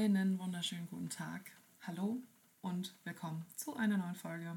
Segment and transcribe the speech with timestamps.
[0.00, 1.50] Einen wunderschönen guten Tag.
[1.84, 2.22] Hallo
[2.60, 4.56] und willkommen zu einer neuen Folge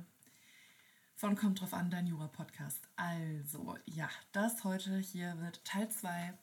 [1.16, 2.88] von Kommt drauf an, dein Jura-Podcast.
[2.96, 6.36] Also, ja, das heute hier wird Teil 2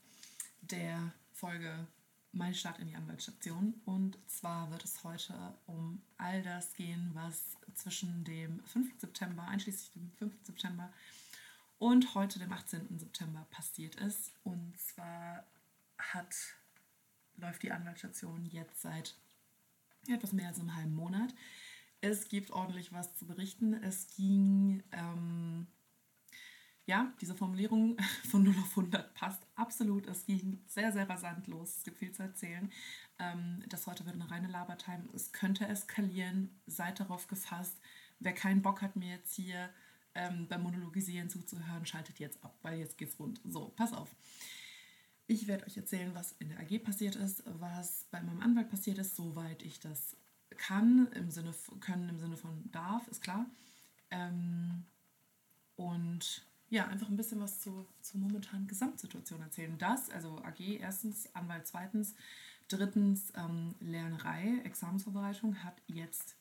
[0.63, 1.87] der Folge
[2.33, 3.81] Mein Start in die Anwaltsstation.
[3.85, 8.99] Und zwar wird es heute um all das gehen, was zwischen dem 5.
[8.99, 10.35] September, einschließlich dem 5.
[10.43, 10.93] September
[11.79, 12.99] und heute, dem 18.
[12.99, 14.33] September, passiert ist.
[14.43, 15.45] Und zwar
[15.99, 16.35] hat
[17.39, 19.17] läuft die Anwaltsstation jetzt seit
[20.09, 21.35] etwas mehr als einem halben Monat.
[22.01, 23.75] Es gibt ordentlich was zu berichten.
[23.75, 25.67] Es ging, ähm,
[26.87, 27.97] ja, diese Formulierung
[28.31, 30.07] von 0 auf 100 passt absolut.
[30.07, 31.79] Es ging sehr, sehr rasant los.
[31.79, 32.71] Es gibt viel zu erzählen.
[33.19, 35.09] Ähm, das heute wird eine reine Labertime.
[35.15, 36.61] Es könnte eskalieren.
[36.67, 37.81] Seid darauf gefasst.
[38.21, 39.71] Wer keinen Bock hat, mir jetzt hier
[40.15, 43.41] ähm, beim Monologisieren zuzuhören, schaltet jetzt ab, weil jetzt geht's rund.
[43.45, 44.15] So, pass auf.
[45.31, 48.97] Ich werde euch erzählen, was in der AG passiert ist, was bei meinem Anwalt passiert
[48.97, 50.17] ist, soweit ich das
[50.57, 53.45] kann, im Sinne von, können im Sinne von darf, ist klar.
[54.11, 54.87] Ähm,
[55.77, 59.77] und ja, einfach ein bisschen was zu, zur momentanen Gesamtsituation erzählen.
[59.77, 62.15] Das, also AG erstens, Anwalt zweitens,
[62.69, 66.38] drittens ähm, Lernerei, Examensvorbereitung hat jetzt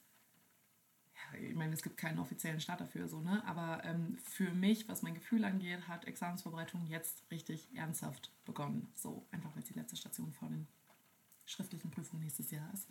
[1.42, 3.44] ich meine, es gibt keinen offiziellen Start dafür, so, ne?
[3.45, 8.88] aber ähm, für mich, was mein Gefühl angeht, hat Examensvorbereitung jetzt richtig ernsthaft begonnen.
[8.95, 10.67] So, einfach weil es die letzte Station vor den
[11.45, 12.88] schriftlichen Prüfungen nächstes Jahr ist.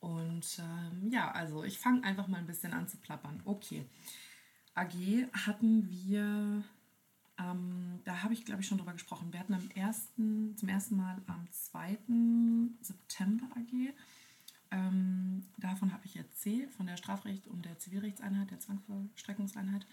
[0.00, 3.40] Und ähm, ja, also ich fange einfach mal ein bisschen an zu plappern.
[3.44, 3.86] Okay,
[4.74, 4.94] AG
[5.32, 6.64] hatten wir,
[7.38, 10.96] ähm, da habe ich glaube ich schon drüber gesprochen, wir hatten am ersten, zum ersten
[10.96, 11.98] Mal am 2.
[12.80, 13.94] September AG
[14.72, 19.86] ähm, davon habe ich erzählt, von der Strafrecht- und der Zivilrechtseinheit, der Zwangsvollstreckungseinheit,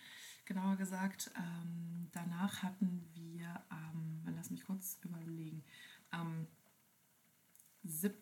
[0.45, 1.31] genauer gesagt.
[1.37, 5.63] Ähm, danach hatten wir, ähm, lass mich kurz überlegen,
[6.09, 6.47] am
[7.83, 8.15] 7.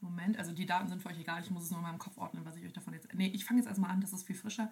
[0.00, 2.18] Moment, also die Daten sind für euch egal, ich muss es nur in meinem Kopf
[2.18, 3.12] ordnen, was ich euch davon jetzt.
[3.14, 4.70] Nee, ich fange jetzt erstmal an, das ist viel frischer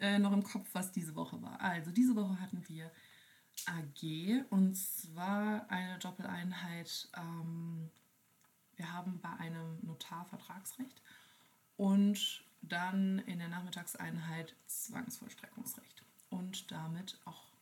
[0.00, 1.60] äh, noch im Kopf, was diese Woche war.
[1.60, 2.90] Also diese Woche hatten wir
[3.66, 7.90] AG und zwar eine Doppeleinheit ähm,
[8.80, 11.02] wir haben bei einem Notar Vertragsrecht
[11.76, 16.02] und dann in der Nachmittagseinheit Zwangsvollstreckungsrecht.
[16.30, 17.52] Und damit auch,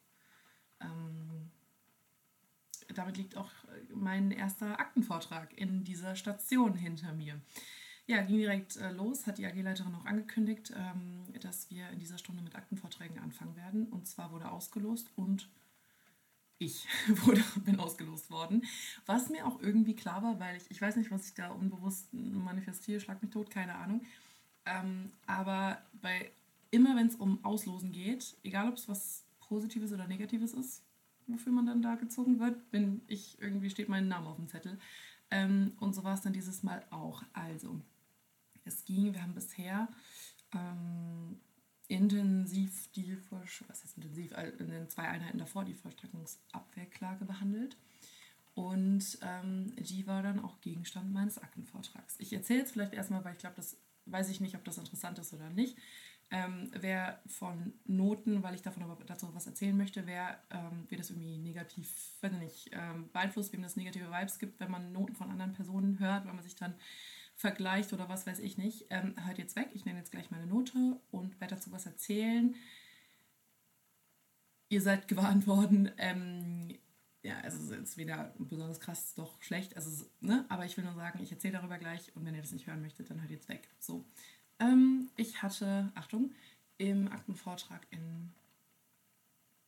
[0.80, 1.50] ähm,
[2.94, 3.50] damit liegt auch
[3.92, 7.40] mein erster Aktenvortrag in dieser Station hinter mir.
[8.06, 12.18] Ja, ging direkt äh, los, hat die AG-Leiterin auch angekündigt, ähm, dass wir in dieser
[12.18, 13.88] Stunde mit Aktenvorträgen anfangen werden.
[13.88, 15.48] Und zwar wurde ausgelost und
[16.58, 18.64] ich wurde, bin ausgelost worden.
[19.06, 22.12] Was mir auch irgendwie klar war, weil ich, ich weiß nicht, was ich da unbewusst
[22.12, 24.02] manifestiere, schlag mich tot, keine Ahnung.
[24.66, 26.30] Ähm, aber bei
[26.70, 30.82] immer wenn es um Auslosen geht, egal ob es was Positives oder Negatives ist,
[31.26, 34.78] wofür man dann da gezogen wird, bin ich, irgendwie steht mein Name auf dem Zettel.
[35.30, 37.22] Ähm, und so war es dann dieses Mal auch.
[37.32, 37.80] Also,
[38.64, 39.88] es ging, wir haben bisher
[40.54, 41.38] ähm,
[41.88, 47.76] intensiv die was heißt intensiv, in den zwei Einheiten davor die Vollstreckungsabwehrklage behandelt.
[48.54, 52.16] Und ähm, die war dann auch Gegenstand meines Aktenvortrags.
[52.18, 53.76] Ich erzähle jetzt vielleicht erstmal, weil ich glaube, das
[54.06, 55.76] weiß ich nicht, ob das interessant ist oder nicht.
[56.30, 60.98] Ähm, wer von Noten, weil ich davon aber dazu was erzählen möchte, wer, ähm, wer
[60.98, 65.14] das irgendwie negativ, wenn nicht, ähm, beeinflusst, wem das negative Vibes gibt, wenn man Noten
[65.14, 66.74] von anderen Personen hört, weil man sich dann
[67.38, 69.70] vergleicht oder was weiß ich nicht, ähm, hört jetzt weg.
[69.72, 72.56] Ich nenne jetzt gleich meine Note und werde dazu was erzählen.
[74.68, 75.88] Ihr seid gewarnt worden.
[75.98, 76.76] Ähm,
[77.22, 79.76] ja, also es ist weder besonders krass doch schlecht.
[79.76, 80.46] Also, ne?
[80.48, 82.82] Aber ich will nur sagen, ich erzähle darüber gleich und wenn ihr das nicht hören
[82.82, 83.68] möchtet, dann hört jetzt weg.
[83.78, 84.04] So.
[84.58, 86.34] Ähm, ich hatte, Achtung,
[86.76, 88.32] im Aktenvortrag in,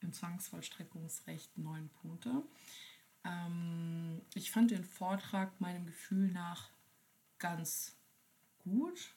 [0.01, 2.43] im Zwangsvollstreckungsrecht neun Punkte.
[3.25, 6.71] Ähm, ich fand den Vortrag meinem Gefühl nach
[7.41, 7.97] ganz
[8.59, 9.15] gut.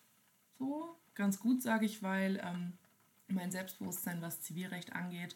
[0.58, 2.74] So, ganz gut sage ich, weil ähm,
[3.28, 5.36] mein Selbstbewusstsein, was Zivilrecht angeht,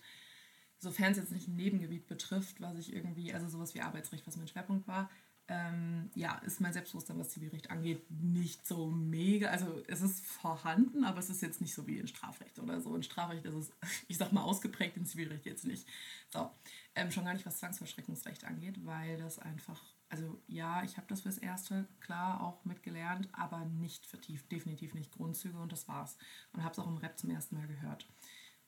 [0.79, 4.37] sofern es jetzt nicht ein Nebengebiet betrifft, was ich irgendwie, also sowas wie Arbeitsrecht, was
[4.37, 5.09] mein Schwerpunkt war,
[5.49, 9.49] ähm, ja, ist mein Selbstbewusstsein, was Zivilrecht angeht, nicht so mega.
[9.49, 12.93] Also es ist vorhanden, aber es ist jetzt nicht so wie in Strafrecht oder so.
[12.95, 13.71] In Strafrecht ist es,
[14.07, 15.87] ich sag mal, ausgeprägt, in Zivilrecht jetzt nicht.
[16.33, 16.51] So,
[16.95, 21.21] ähm, schon gar nicht, was Zwangsverschreckungsrecht angeht, weil das einfach also ja, ich habe das
[21.21, 26.17] fürs Erste klar auch mitgelernt, aber nicht vertieft, definitiv nicht Grundzüge und das war's.
[26.53, 28.07] Und habe es auch im Rap zum ersten Mal gehört.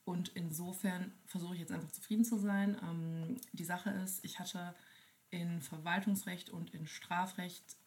[0.03, 2.77] Und insofern versuche ich jetzt einfach zufrieden zu sein.
[2.83, 4.75] Ähm, die Sache ist, ich hatte
[5.30, 7.77] in Verwaltungsrecht und in Strafrecht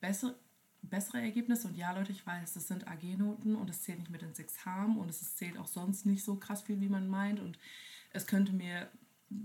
[0.00, 0.34] bessere,
[0.82, 1.68] bessere Ergebnisse.
[1.68, 4.98] Und ja, Leute, ich weiß, das sind AG-Noten und es zählt nicht mit ins Examen
[4.98, 7.40] und es zählt auch sonst nicht so krass viel, wie man meint.
[7.40, 7.58] Und
[8.10, 8.90] es könnte mir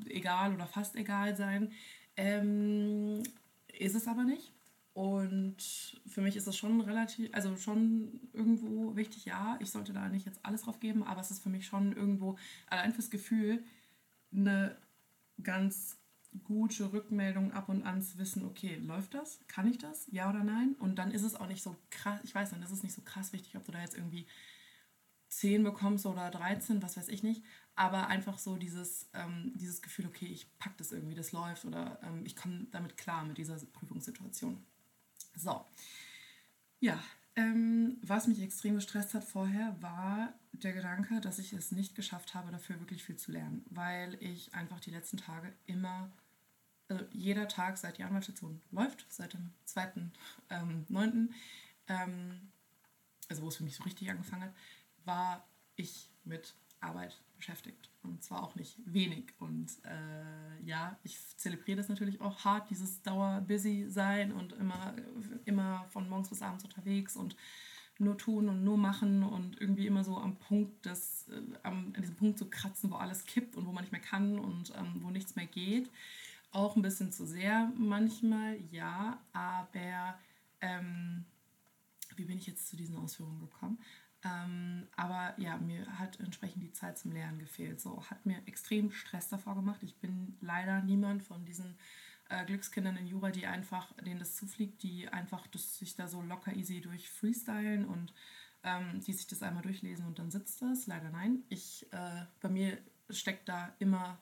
[0.07, 1.71] egal oder fast egal sein.
[2.19, 3.23] Ähm,
[3.77, 4.51] ist es aber nicht.
[4.93, 5.55] Und
[6.05, 10.25] für mich ist das schon relativ, also schon irgendwo wichtig, ja, ich sollte da nicht
[10.25, 12.37] jetzt alles drauf geben, aber es ist für mich schon irgendwo,
[12.67, 13.63] allein fürs Gefühl,
[14.33, 14.75] eine
[15.41, 15.95] ganz
[16.43, 19.39] gute Rückmeldung ab und an zu wissen, okay, läuft das?
[19.47, 20.07] Kann ich das?
[20.11, 20.75] Ja oder nein?
[20.79, 23.01] Und dann ist es auch nicht so krass, ich weiß, dann ist es nicht so
[23.01, 24.27] krass wichtig, ob du da jetzt irgendwie
[25.39, 27.43] 10 bekommst oder 13, was weiß ich nicht.
[27.75, 31.97] Aber einfach so dieses, ähm, dieses Gefühl, okay, ich pack das irgendwie, das läuft oder
[32.03, 34.61] ähm, ich komme damit klar mit dieser Prüfungssituation.
[35.35, 35.65] So.
[36.81, 37.01] Ja,
[37.37, 42.33] ähm, was mich extrem gestresst hat vorher, war der Gedanke, dass ich es nicht geschafft
[42.33, 46.11] habe, dafür wirklich viel zu lernen, weil ich einfach die letzten Tage immer,
[46.89, 50.11] also jeder Tag seit die Anwaltsstation läuft, seit dem 2.9.,
[50.49, 51.29] ähm,
[51.87, 52.51] ähm,
[53.29, 54.53] also wo es für mich so richtig angefangen hat,
[55.09, 55.43] war
[55.75, 57.89] ich mit Arbeit beschäftigt.
[58.03, 59.33] Und zwar auch nicht wenig.
[59.39, 64.93] Und äh, ja, ich zelebriere das natürlich auch hart, dieses Dauer-Busy-Sein und immer,
[65.45, 67.35] immer von morgens bis abends unterwegs und
[67.97, 72.15] nur tun und nur machen und irgendwie immer so am Punkt des, äh, an diesem
[72.15, 75.09] Punkt zu kratzen, wo alles kippt und wo man nicht mehr kann und ähm, wo
[75.09, 75.89] nichts mehr geht.
[76.51, 80.17] Auch ein bisschen zu sehr manchmal, ja, aber
[80.61, 81.25] ähm,
[82.15, 83.79] wie bin ich jetzt zu diesen Ausführungen gekommen?
[84.23, 87.79] Ähm, aber ja, mir hat entsprechend die Zeit zum Lernen gefehlt.
[87.79, 89.81] So hat mir extrem Stress davor gemacht.
[89.81, 91.77] Ich bin leider niemand von diesen
[92.29, 96.21] äh, Glückskindern in Jura, die einfach, denen das zufliegt, die einfach das, sich da so
[96.21, 98.13] locker easy durch freestylen und
[98.63, 100.85] ähm, die sich das einmal durchlesen und dann sitzt das.
[100.85, 101.43] Leider nein.
[101.49, 102.77] Ich, äh, bei mir
[103.09, 104.21] steckt da immer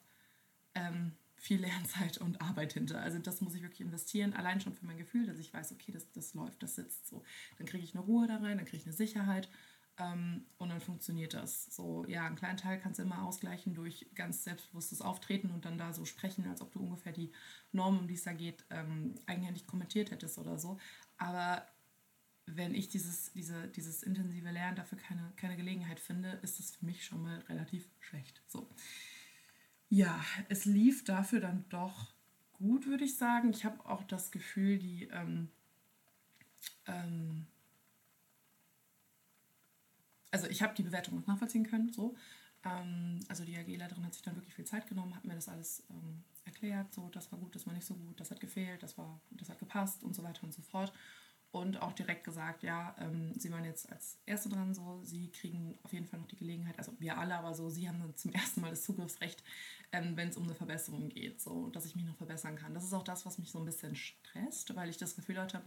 [0.75, 3.01] ähm, viel Lernzeit und Arbeit hinter.
[3.01, 5.91] Also das muss ich wirklich investieren, allein schon für mein Gefühl, dass ich weiß, okay,
[5.91, 7.23] das, das läuft, das sitzt so.
[7.57, 9.49] Dann kriege ich eine Ruhe da rein, dann kriege ich eine Sicherheit
[9.99, 11.65] ähm, und dann funktioniert das.
[11.65, 15.77] So, ja, einen kleinen Teil kannst du immer ausgleichen durch ganz selbstbewusstes Auftreten und dann
[15.77, 17.31] da so sprechen, als ob du ungefähr die
[17.71, 20.79] Norm, um die es da geht, ähm, eigenhändig kommentiert hättest oder so.
[21.17, 21.67] Aber
[22.45, 26.85] wenn ich dieses, diese, dieses intensive Lernen dafür keine, keine Gelegenheit finde, ist das für
[26.85, 28.41] mich schon mal relativ schlecht.
[28.47, 28.69] So.
[29.89, 32.13] Ja, es lief dafür dann doch
[32.53, 33.49] gut, würde ich sagen.
[33.49, 35.49] Ich habe auch das Gefühl, die ähm,
[36.85, 37.47] ähm,
[40.37, 42.15] also ich habe die Bewertung noch nachvollziehen können, so.
[42.63, 45.83] Ähm, also die AG-Leiterin hat sich dann wirklich viel Zeit genommen, hat mir das alles
[45.89, 48.97] ähm, erklärt, so, das war gut, das war nicht so gut, das hat gefehlt, das,
[48.97, 50.93] war, das hat gepasst und so weiter und so fort.
[51.49, 55.79] Und auch direkt gesagt, ja, ähm, Sie waren jetzt als Erste dran, so, Sie kriegen
[55.81, 58.31] auf jeden Fall noch die Gelegenheit, also wir alle, aber so, Sie haben dann zum
[58.33, 59.43] ersten Mal das Zugriffsrecht,
[59.91, 62.75] ähm, wenn es um eine Verbesserung geht, so, dass ich mich noch verbessern kann.
[62.75, 65.63] Das ist auch das, was mich so ein bisschen stresst, weil ich das Gefühl hatte,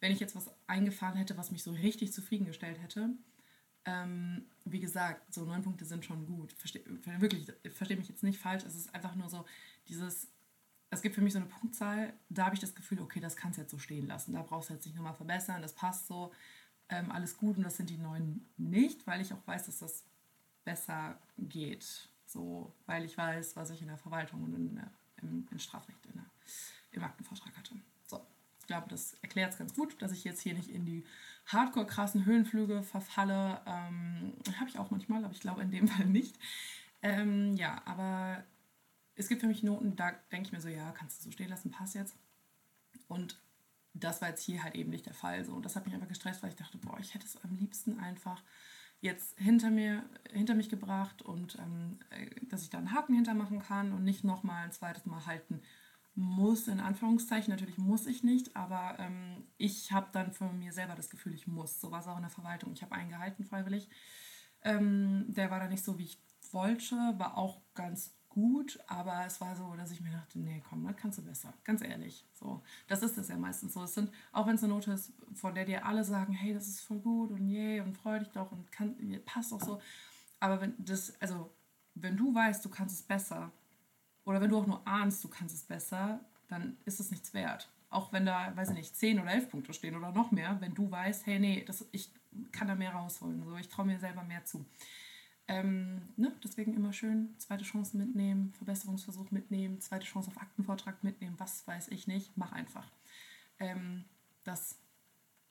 [0.00, 3.10] wenn ich jetzt was eingefahren hätte, was mich so richtig zufriedengestellt hätte,
[3.86, 6.52] ähm, wie gesagt, so neun Punkte sind schon gut.
[6.52, 6.82] Verste
[7.18, 8.64] wirklich, verstehe mich jetzt nicht falsch.
[8.64, 9.44] Es ist einfach nur so
[9.88, 10.28] dieses,
[10.90, 13.58] es gibt für mich so eine Punktzahl, da habe ich das Gefühl, okay, das kannst
[13.58, 14.32] du jetzt so stehen lassen.
[14.32, 16.32] Da brauchst du jetzt nicht nochmal verbessern, das passt so.
[16.88, 20.04] Ähm, alles gut und das sind die neun nicht, weil ich auch weiß, dass das
[20.64, 22.08] besser geht.
[22.26, 24.80] So, weil ich weiß, was ich in der Verwaltung und in,
[25.22, 26.26] im, im Strafrecht, in der,
[26.92, 27.74] im Aktenvortrag hatte.
[28.64, 31.04] Ich glaube, das erklärt es ganz gut, dass ich jetzt hier nicht in die
[31.44, 33.60] hardcore krassen Höhenflüge verfalle.
[33.66, 36.38] Ähm, Habe ich auch manchmal, aber ich glaube in dem Fall nicht.
[37.02, 38.42] Ähm, ja, aber
[39.16, 41.50] es gibt für mich Noten, da denke ich mir so, ja, kannst du so stehen
[41.50, 42.16] lassen, passt jetzt.
[43.06, 43.38] Und
[43.92, 45.44] das war jetzt hier halt eben nicht der Fall.
[45.44, 45.52] So.
[45.52, 48.00] Und das hat mich einfach gestresst, weil ich dachte, boah, ich hätte es am liebsten
[48.00, 48.42] einfach
[49.02, 53.60] jetzt hinter mir, hinter mich gebracht und ähm, äh, dass ich da einen Haken hintermachen
[53.60, 55.60] kann und nicht nochmal ein zweites Mal halten
[56.14, 60.94] muss, in Anführungszeichen, natürlich muss ich nicht, aber ähm, ich habe dann von mir selber
[60.94, 61.80] das Gefühl, ich muss.
[61.80, 62.72] So war es auch in der Verwaltung.
[62.72, 63.88] Ich habe einen gehalten freiwillig.
[64.62, 66.18] Ähm, der war dann nicht so, wie ich
[66.52, 70.84] wollte, war auch ganz gut, aber es war so, dass ich mir dachte, nee, komm,
[70.84, 72.26] das kannst du besser, ganz ehrlich.
[72.32, 73.82] So, das ist es ja meistens so.
[73.82, 76.66] Es sind, auch wenn es eine Note ist, von der dir alle sagen, hey, das
[76.66, 79.80] ist voll gut und yay und freu dich doch und kann, passt auch so.
[80.40, 81.50] Aber wenn das, also
[81.94, 83.52] wenn du weißt, du kannst es besser,
[84.24, 87.68] oder wenn du auch nur ahnst, du kannst es besser, dann ist es nichts wert.
[87.90, 90.74] Auch wenn da, weiß ich nicht, 10 oder 11 Punkte stehen oder noch mehr, wenn
[90.74, 92.10] du weißt, hey, nee, das, ich
[92.52, 93.44] kann da mehr rausholen.
[93.44, 94.64] So, ich traue mir selber mehr zu.
[95.46, 96.32] Ähm, ne?
[96.42, 101.88] Deswegen immer schön zweite Chance mitnehmen, Verbesserungsversuch mitnehmen, zweite Chance auf Aktenvortrag mitnehmen, was weiß
[101.88, 102.90] ich nicht, mach einfach.
[103.58, 104.04] Ähm,
[104.42, 104.78] das,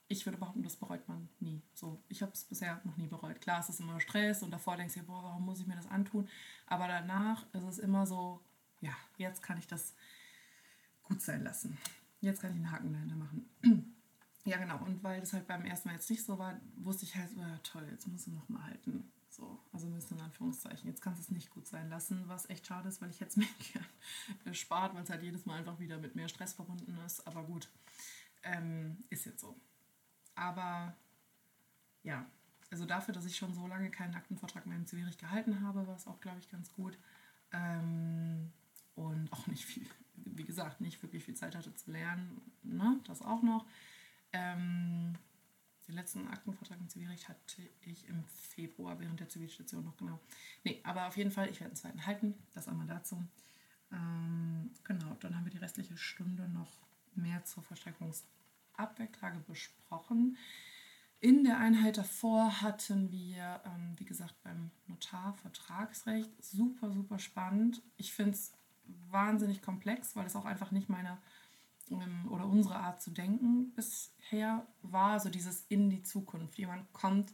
[0.08, 1.62] ich würde behaupten, das bereut man nie.
[1.74, 3.40] So, ich habe es bisher noch nie bereut.
[3.40, 5.86] Klar, es ist immer Stress und davor denkst du, boah, warum muss ich mir das
[5.86, 6.28] antun?
[6.66, 8.40] Aber danach ist es immer so,
[8.84, 9.94] ja, jetzt kann ich das
[11.02, 11.78] gut sein lassen.
[12.20, 13.48] Jetzt kann ich einen Haken dahinter machen.
[14.44, 14.78] ja, genau.
[14.78, 17.40] Und weil das halt beim ersten Mal jetzt nicht so war, wusste ich halt, so,
[17.40, 19.10] ja, toll, jetzt musst du nochmal halten.
[19.30, 20.88] So, also müssen in Anführungszeichen.
[20.88, 23.36] Jetzt kannst du es nicht gut sein lassen, was echt schade ist, weil ich jetzt
[23.38, 27.26] mir gern spart, weil es halt jedes Mal einfach wieder mit mehr Stress verbunden ist.
[27.26, 27.68] Aber gut,
[28.42, 29.58] Ähm, ist jetzt so.
[30.34, 30.94] Aber
[32.02, 32.26] ja,
[32.70, 35.96] also dafür, dass ich schon so lange keinen Aktenvortrag mehr im Zivilrecht gehalten habe, war
[35.96, 36.98] es auch, glaube ich, ganz gut.
[37.52, 38.52] Ähm,
[38.94, 39.86] und auch nicht viel,
[40.16, 42.40] wie gesagt, nicht wirklich viel Zeit hatte zu lernen.
[42.62, 43.00] Ne?
[43.06, 43.66] Das auch noch.
[44.32, 45.14] Ähm,
[45.86, 50.18] den letzten Aktenvertrag im Zivilrecht hatte ich im Februar während der Zivilstation noch genau.
[50.64, 52.34] Nee, aber auf jeden Fall, ich werde einen zweiten halten.
[52.54, 53.22] Das einmal dazu.
[53.92, 56.72] Ähm, genau, dann haben wir die restliche Stunde noch
[57.14, 60.36] mehr zur Verstreckungsabwegklage besprochen.
[61.20, 67.82] In der Einheit davor hatten wir, ähm, wie gesagt, beim Notar Vertragsrecht super, super spannend.
[67.96, 68.52] Ich finde es
[69.10, 71.18] wahnsinnig komplex, weil es auch einfach nicht meine
[71.90, 76.58] ähm, oder unsere Art zu denken bisher war, so dieses in die Zukunft.
[76.58, 77.32] Jemand kommt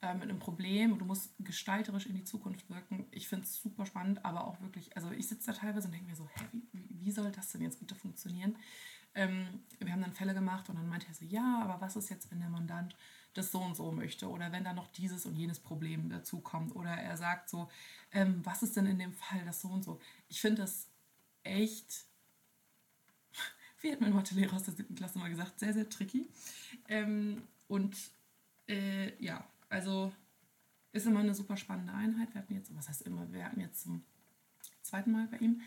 [0.00, 3.06] äh, mit einem Problem und du musst gestalterisch in die Zukunft wirken.
[3.10, 6.08] Ich finde es super spannend, aber auch wirklich, also ich sitze da teilweise und denke
[6.08, 8.56] mir so, hä, wie, wie soll das denn jetzt bitte funktionieren?
[9.14, 12.10] Ähm, wir haben dann Fälle gemacht und dann meinte er so, ja, aber was ist
[12.10, 12.94] jetzt, wenn der Mandant
[13.34, 16.74] das so und so möchte oder wenn da noch dieses und jenes Problem dazu kommt
[16.74, 17.68] oder er sagt so,
[18.12, 20.00] ähm, was ist denn in dem Fall das so und so.
[20.28, 20.88] Ich finde das
[21.44, 22.06] echt
[23.80, 26.28] wie hat mein Mathelehrer aus der siebten Klasse mal gesagt, sehr, sehr tricky.
[26.88, 27.96] Ähm, und
[28.68, 30.12] äh, ja, also
[30.92, 32.34] ist immer eine super spannende Einheit.
[32.34, 34.02] Wir hatten jetzt, was heißt immer, wir hatten jetzt zum
[34.82, 35.60] zweiten Mal bei ihm.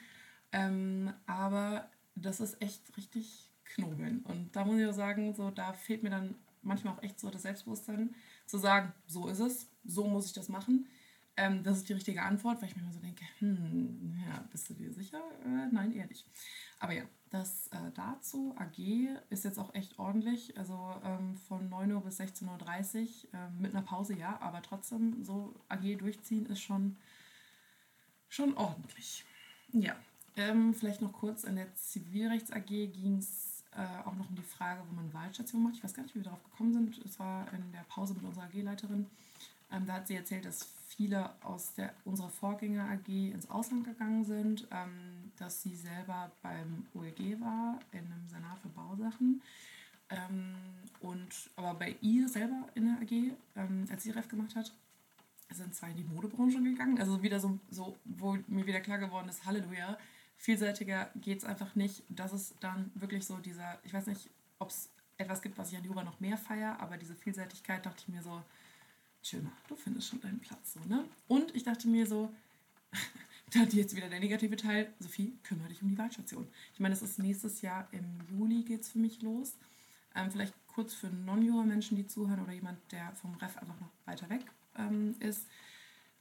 [0.52, 4.20] Ähm, aber das ist echt richtig knobeln.
[4.24, 7.30] Und da muss ich auch sagen, so, da fehlt mir dann manchmal auch echt so
[7.30, 8.16] das Selbstbewusstsein,
[8.46, 10.88] zu sagen, so ist es, so muss ich das machen.
[11.38, 14.70] Ähm, das ist die richtige Antwort, weil ich mir immer so denke, hm, ja, bist
[14.70, 15.22] du dir sicher?
[15.46, 16.30] Äh, nein, eher nicht.
[16.80, 18.54] Aber ja, das äh, dazu.
[18.58, 18.78] AG
[19.30, 20.58] ist jetzt auch echt ordentlich.
[20.58, 25.24] Also ähm, von 9 Uhr bis 16.30 Uhr äh, mit einer Pause, ja, aber trotzdem
[25.24, 26.98] so AG durchziehen ist schon,
[28.28, 29.24] schon ordentlich.
[29.72, 29.96] Ja,
[30.36, 31.46] ähm, vielleicht noch kurz.
[31.46, 35.64] In der Zivilrechts AG ging es äh, auch noch um die Frage, wo man Wahlstation
[35.64, 35.76] macht.
[35.76, 36.98] Ich weiß gar nicht, wie wir darauf gekommen sind.
[37.06, 39.08] Es war in der Pause mit unserer AG-Leiterin.
[39.72, 44.26] Ähm, da hat sie erzählt, dass viele aus der, unserer Vorgänger AG ins Ausland gegangen
[44.26, 49.42] sind, ähm, dass sie selber beim OLG war, in einem Senat für Bausachen.
[50.10, 50.56] Ähm,
[51.00, 54.74] und aber bei ihr selber in der AG, ähm, als sie Ref gemacht hat,
[55.50, 57.00] sind zwei in die Modebranche gegangen.
[57.00, 59.98] Also wieder so, so wo mir wieder klar geworden ist, Halleluja,
[60.42, 62.04] vielseitiger geht es einfach nicht.
[62.10, 65.78] Das ist dann wirklich so dieser, ich weiß nicht, ob es etwas gibt, was ich
[65.78, 68.42] an Jura noch mehr feiere, aber diese Vielseitigkeit dachte ich mir so,
[69.22, 71.06] Schöner, du findest schon deinen Platz so, ne?
[71.28, 72.34] Und ich dachte mir so,
[73.54, 76.48] da jetzt wieder der negative Teil, Sophie, kümmere dich um die Wahlstation.
[76.74, 79.58] Ich meine, es ist nächstes Jahr im Juli geht es für mich los.
[80.16, 84.28] Ähm, vielleicht kurz für Non-Jura-Menschen, die zuhören oder jemand, der vom Ref einfach noch weiter
[84.32, 84.46] weg
[84.76, 85.46] ähm, ist.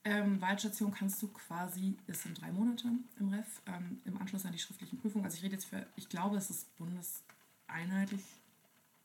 [0.04, 2.88] Ähm, Wahlstation kannst du quasi, es sind drei Monate
[3.18, 5.24] im Ref, ähm, im Anschluss an die schriftlichen Prüfungen.
[5.24, 8.22] Also ich rede jetzt für, ich glaube, es ist bundeseinheitlich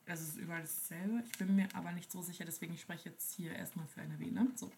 [0.08, 1.22] also es ist überall dasselbe.
[1.26, 4.30] Ich bin mir aber nicht so sicher, deswegen ich spreche jetzt hier erstmal für NRW.
[4.30, 4.48] Ne?
[4.54, 4.70] So.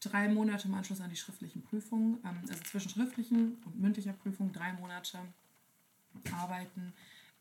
[0.00, 4.52] Drei Monate im Anschluss an die schriftlichen Prüfungen, ähm, also zwischen schriftlichen und mündlicher Prüfung
[4.52, 5.18] drei Monate
[6.32, 6.92] arbeiten,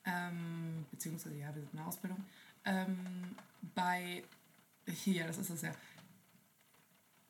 [0.05, 2.23] ähm, beziehungsweise ja, wir sind in der Ausbildung.
[2.65, 3.35] Ähm,
[3.73, 4.23] bei,
[4.87, 5.71] hier, das ist es ja,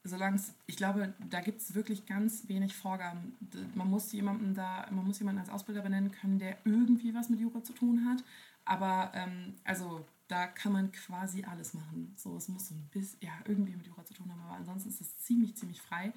[0.04, 3.36] solange ich glaube, da gibt es wirklich ganz wenig Vorgaben.
[3.76, 7.40] Man muss jemanden da, man muss jemanden als Ausbilder benennen können, der irgendwie was mit
[7.40, 8.24] Jura zu tun hat.
[8.66, 12.14] Aber ähm, also da kann man quasi alles machen.
[12.16, 14.90] So, es muss so ein bisschen, ja, irgendwie mit Jura zu tun haben, aber ansonsten
[14.90, 16.14] ist es ziemlich, ziemlich frei.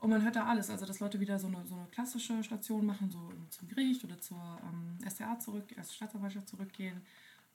[0.00, 2.86] Und man hört da alles, also dass Leute wieder so eine, so eine klassische Station
[2.86, 7.00] machen, so zum Gericht oder zur ähm, SDA zurück, erst Staatsanwaltschaft zurückgehen.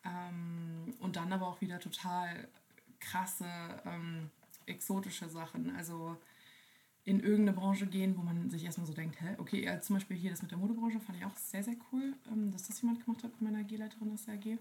[0.04, 2.48] Ähm, und dann aber auch wieder total
[3.00, 3.48] krasse,
[3.86, 4.30] ähm,
[4.66, 5.76] exotische Sachen.
[5.76, 6.18] Also
[7.06, 10.16] in irgendeine Branche gehen, wo man sich erstmal so denkt, hä, okay, ja, zum Beispiel
[10.16, 13.04] hier das mit der Modebranche fand ich auch sehr, sehr cool, ähm, dass das jemand
[13.04, 14.58] gemacht hat bei meiner G-Leiterin aus der AG.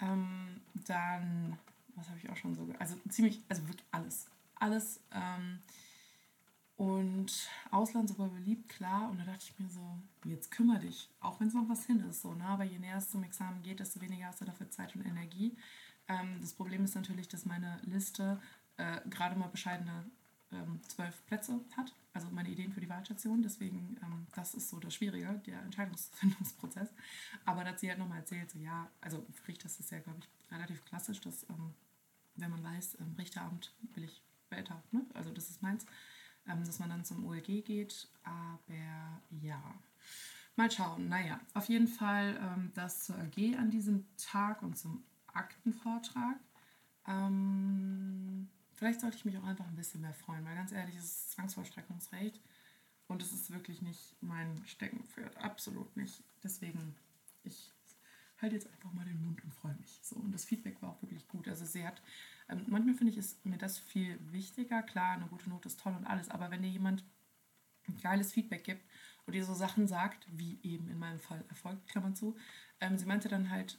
[0.00, 1.58] Ähm, dann,
[1.94, 5.00] was habe ich auch schon so, also ziemlich, also wirklich alles, alles.
[5.12, 5.60] Ähm,
[6.76, 9.08] und Ausland super beliebt, klar.
[9.08, 9.80] Und da dachte ich mir so,
[10.24, 12.22] jetzt kümmere dich, auch wenn es noch was hin ist.
[12.22, 12.44] So, ne?
[12.44, 15.56] Aber je näher es zum Examen geht, desto weniger hast du dafür Zeit und Energie.
[16.08, 18.40] Ähm, das Problem ist natürlich, dass meine Liste
[18.76, 20.04] äh, gerade mal bescheidene
[20.52, 23.42] ähm, zwölf Plätze hat, also meine Ideen für die Wahlstation.
[23.42, 26.90] Deswegen, ähm, das ist so das Schwierige, der Entscheidungsfindungsprozess.
[27.44, 30.00] Aber da hat sie halt nochmal erzählt, so ja, also für Richter ist das ja,
[30.00, 31.74] glaube ich, relativ klassisch, dass, ähm,
[32.36, 35.04] wenn man weiß, im Richteramt will ich später, ne?
[35.14, 35.86] also das ist meins,
[36.46, 38.08] ähm, dass man dann zum OLG geht.
[38.22, 39.62] Aber ja,
[40.56, 41.08] mal schauen.
[41.08, 46.36] Naja, auf jeden Fall ähm, das zur AG an diesem Tag und zum Aktenvortrag.
[47.06, 48.48] Ähm,
[48.82, 51.30] Vielleicht sollte ich mich auch einfach ein bisschen mehr freuen, weil ganz ehrlich, es ist
[51.30, 52.40] Zwangsvollstreckungsrecht
[53.06, 55.36] und es ist wirklich nicht mein Steckenpferd.
[55.36, 56.24] Absolut nicht.
[56.42, 56.96] Deswegen,
[57.44, 57.70] ich
[58.38, 60.00] halte jetzt einfach mal den Mund und freue mich.
[60.02, 61.46] So, und das Feedback war auch wirklich gut.
[61.46, 62.02] Also sie hat,
[62.48, 64.82] ähm, manchmal finde ich, ist mir das viel wichtiger.
[64.82, 67.04] Klar, eine gute Note ist toll und alles, aber wenn dir jemand
[67.86, 68.84] ein geiles Feedback gibt
[69.26, 72.34] und dir so Sachen sagt, wie eben in meinem Fall Erfolg, Klammern zu,
[72.80, 73.78] ähm, sie meinte dann halt,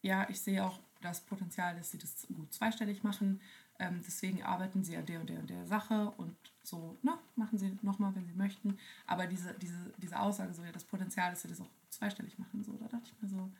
[0.00, 3.42] ja, ich sehe auch das Potenzial, dass sie das gut zweistellig machen.
[3.80, 7.58] Ähm, deswegen arbeiten sie an der und der und der Sache und so, na, machen
[7.58, 8.78] sie nochmal, wenn sie möchten.
[9.06, 12.62] Aber diese, diese, diese Aussage, so, ja, das Potenzial, dass sie das auch zweistellig machen,
[12.62, 13.50] so, da dachte ich mir so,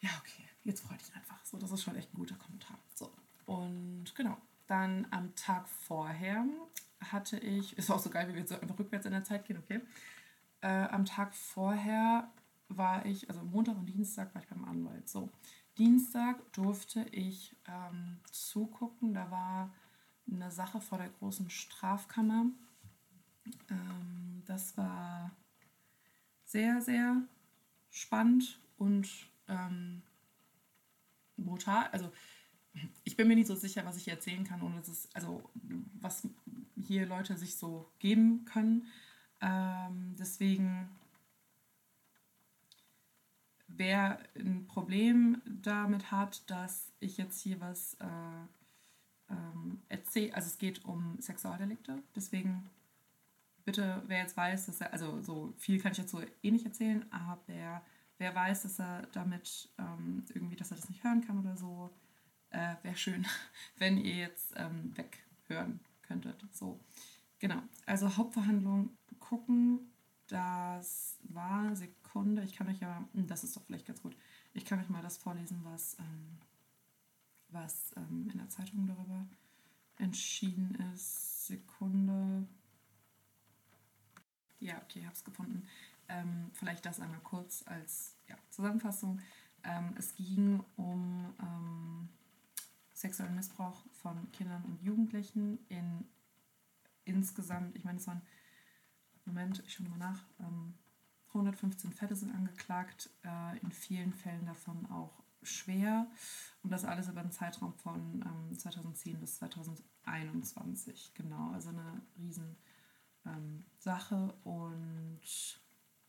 [0.00, 1.42] ja, okay, jetzt freue dich einfach.
[1.44, 2.78] So, das ist schon echt ein guter Kommentar.
[2.94, 3.10] So,
[3.46, 4.36] und genau.
[4.66, 6.44] Dann am Tag vorher
[7.00, 9.58] hatte ich, ist auch so geil, wie wir jetzt einfach rückwärts in der Zeit gehen,
[9.58, 9.80] okay.
[10.60, 12.30] Äh, am Tag vorher
[12.68, 15.08] war ich, also Montag und Dienstag war ich beim Anwalt.
[15.08, 15.30] So,
[15.78, 19.14] Dienstag durfte ich ähm, zugucken.
[19.14, 19.74] Da war
[20.30, 22.46] eine Sache vor der großen Strafkammer.
[23.70, 25.30] Ähm, das war
[26.44, 27.22] sehr, sehr
[27.90, 29.08] spannend und
[29.48, 30.02] ähm,
[31.36, 31.88] brutal.
[31.88, 32.10] Also
[33.04, 35.42] ich bin mir nicht so sicher, was ich erzählen kann, ohne dass es, also
[36.00, 36.28] was
[36.86, 38.86] hier Leute sich so geben können.
[39.40, 40.88] Ähm, deswegen
[43.76, 50.58] wer ein Problem damit hat, dass ich jetzt hier was äh, ähm, erzähle, also es
[50.58, 52.68] geht um Sexualdelikte, deswegen
[53.64, 57.04] bitte, wer jetzt weiß, dass er, also so viel kann ich dazu eh nicht erzählen,
[57.12, 57.82] aber wer,
[58.18, 61.90] wer weiß, dass er damit ähm, irgendwie, dass er das nicht hören kann oder so,
[62.50, 63.26] äh, wäre schön,
[63.78, 66.42] wenn ihr jetzt ähm, weghören könntet.
[66.52, 66.80] So,
[67.38, 67.60] genau.
[67.84, 69.92] Also Hauptverhandlung gucken,
[70.28, 72.05] das war Sekunde.
[72.44, 74.16] Ich kann euch ja, hm, das ist doch vielleicht ganz gut.
[74.54, 76.38] Ich kann euch mal das vorlesen, was, ähm,
[77.48, 79.26] was ähm, in der Zeitung darüber
[79.98, 81.46] entschieden ist.
[81.46, 82.46] Sekunde.
[84.60, 85.66] Ja, okay, ich habe es gefunden.
[86.08, 89.20] Ähm, vielleicht das einmal kurz als ja, Zusammenfassung.
[89.64, 92.08] Ähm, es ging um ähm,
[92.92, 96.06] sexuellen Missbrauch von Kindern und Jugendlichen in
[97.04, 98.22] insgesamt, ich meine, es waren
[99.26, 100.24] Moment, ich schaue mal nach.
[100.40, 100.74] Ähm,
[101.36, 106.06] 115 Fälle sind angeklagt, äh, in vielen Fällen davon auch schwer.
[106.62, 111.12] Und das alles über einen Zeitraum von ähm, 2010 bis 2021.
[111.14, 112.56] Genau, also eine riesen
[113.24, 114.34] ähm, Sache.
[114.44, 115.20] Und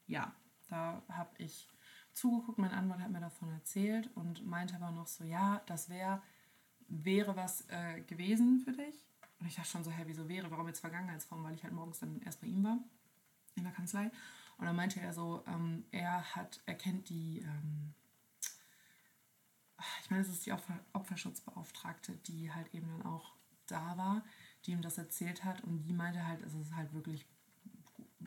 [0.07, 0.33] ja,
[0.69, 1.67] da habe ich
[2.13, 2.57] zugeguckt.
[2.57, 6.21] Mein Anwalt hat mir davon erzählt und meinte aber noch so, ja, das wär,
[6.87, 9.05] wäre was äh, gewesen für dich.
[9.39, 11.99] Und ich dachte schon so, hä, wieso wäre, warum jetzt Vergangenheitsform, weil ich halt morgens
[11.99, 12.79] dann erst bei ihm war
[13.55, 14.11] in der Kanzlei.
[14.57, 17.93] Und dann meinte er so, ähm, er hat, er kennt die, ähm,
[20.01, 23.33] ich meine, es ist die Opfer, Opferschutzbeauftragte, die halt eben dann auch
[23.67, 24.23] da war,
[24.65, 27.27] die ihm das erzählt hat und die meinte halt, es ist halt wirklich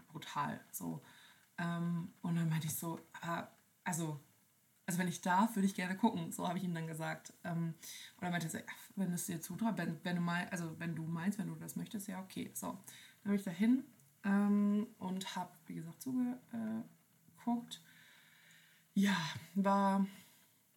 [0.09, 0.61] brutal.
[0.71, 1.03] So.
[1.59, 3.51] Ähm, und dann meinte ich so, aber,
[3.85, 4.21] also,
[4.87, 6.33] also wenn ich darf, würde ich gerne gucken.
[6.33, 7.33] So habe ich ihm dann gesagt.
[7.45, 7.75] Ähm,
[8.17, 8.65] und dann meinte er
[8.97, 11.77] wenn es dir zutraut, wenn, wenn du mal, also wenn du meinst, wenn du das
[11.77, 12.51] möchtest, ja okay.
[12.55, 13.85] So, dann bin ich dahin
[14.25, 17.83] ähm, und habe, wie gesagt, zugeguckt.
[18.95, 19.17] Ja,
[19.55, 20.07] war,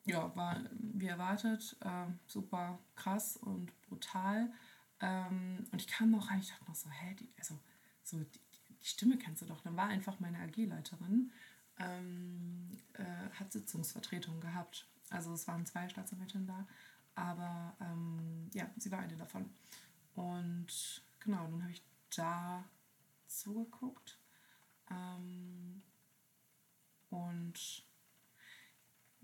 [0.06, 4.52] ja, war wie erwartet, äh, super krass und brutal.
[5.00, 7.60] Ähm, und ich kam auch rein, ich dachte noch so, hä, die, also,
[8.04, 9.62] so, die, die Stimme kennst du doch.
[9.62, 11.32] Dann war einfach meine AG-Leiterin,
[11.80, 14.88] ähm, äh, hat Sitzungsvertretung gehabt.
[15.10, 16.68] Also es waren zwei Staatsanwältinnen da,
[17.16, 19.50] aber ähm, ja, sie war eine davon.
[20.16, 21.84] Und genau, dann habe ich
[22.16, 22.64] da
[23.40, 24.20] zugeguckt.
[24.90, 25.82] Ähm,
[27.10, 27.86] und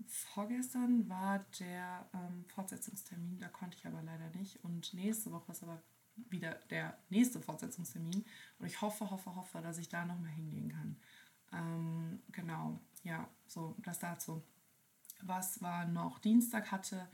[0.06, 4.64] vorgestern war der ähm, Fortsetzungstermin, da konnte ich aber leider nicht.
[4.64, 5.82] Und nächste Woche ist aber
[6.28, 8.24] wieder der nächste Fortsetzungstermin.
[8.58, 10.96] Und ich hoffe, hoffe, hoffe, dass ich da nochmal hingehen kann.
[11.52, 14.42] Ähm, genau, ja, so das dazu.
[15.22, 16.18] Was war noch?
[16.18, 17.08] Dienstag hatte,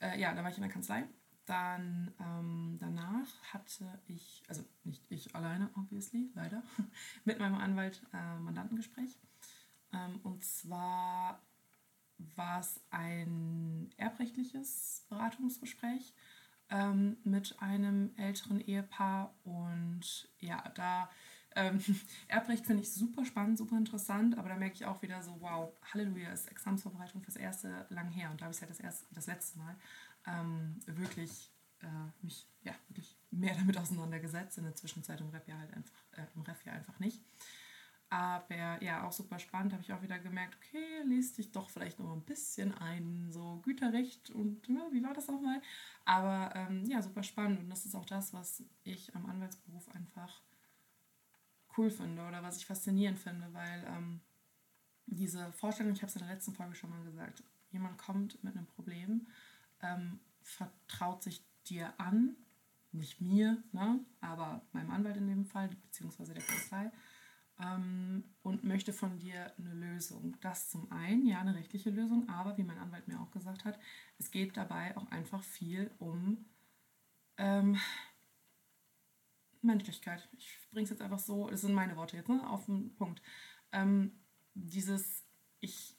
[0.00, 1.08] äh, ja, da war ich in der Kanzlei
[1.48, 6.62] dann ähm, danach hatte ich, also nicht ich alleine, obviously, leider,
[7.24, 9.18] mit meinem Anwalt äh, Mandantengespräch.
[9.92, 11.42] Ähm, und zwar
[12.18, 16.12] war es ein erbrechtliches Beratungsgespräch
[16.70, 19.34] ähm, mit einem älteren Ehepaar.
[19.44, 21.08] Und ja, da
[21.54, 21.82] ähm,
[22.28, 25.72] Erbrecht finde ich super spannend, super interessant, aber da merke ich auch wieder so, wow,
[25.92, 28.30] Halleluja, ist Examensvorbereitung fürs erste lang her.
[28.30, 29.74] Und da habe ich es ja das, erste, das letzte Mal
[30.26, 31.86] ähm, wirklich äh,
[32.22, 34.58] mich ja, wirklich mehr damit auseinandergesetzt.
[34.58, 37.22] In der Zwischenzeit im Rap ja halt einfach, äh, im Ref ja einfach nicht.
[38.10, 41.98] Aber ja, auch super spannend, habe ich auch wieder gemerkt, okay, liest dich doch vielleicht
[41.98, 45.60] noch ein bisschen ein, so Güterrecht und ja, wie war das nochmal?
[46.06, 50.40] Aber ähm, ja, super spannend und das ist auch das, was ich am Anwaltsberuf einfach
[51.76, 54.20] cool finde oder was ich faszinierend finde, weil ähm,
[55.04, 58.56] diese Vorstellung, ich habe es in der letzten Folge schon mal gesagt, jemand kommt mit
[58.56, 59.26] einem Problem,
[59.82, 62.36] ähm, vertraut sich dir an,
[62.92, 66.90] nicht mir, ne, aber meinem Anwalt in dem Fall, beziehungsweise der Kanzlei,
[67.60, 70.36] ähm, und möchte von dir eine Lösung.
[70.40, 73.78] Das zum einen, ja, eine rechtliche Lösung, aber wie mein Anwalt mir auch gesagt hat,
[74.18, 76.46] es geht dabei auch einfach viel um
[77.36, 77.76] ähm,
[79.60, 80.28] Menschlichkeit.
[80.32, 83.22] Ich bringe es jetzt einfach so, das sind meine Worte jetzt, ne, auf den Punkt.
[83.72, 84.12] Ähm,
[84.54, 85.26] dieses,
[85.60, 85.96] ich,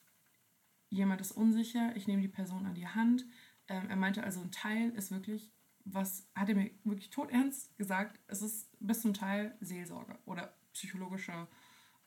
[0.89, 3.25] jemand ist unsicher, ich nehme die Person an die Hand.
[3.69, 5.51] Ähm, er meinte also, ein Teil ist wirklich,
[5.85, 11.47] was hat er mir wirklich todernst gesagt, es ist bis zum Teil Seelsorge oder psychologische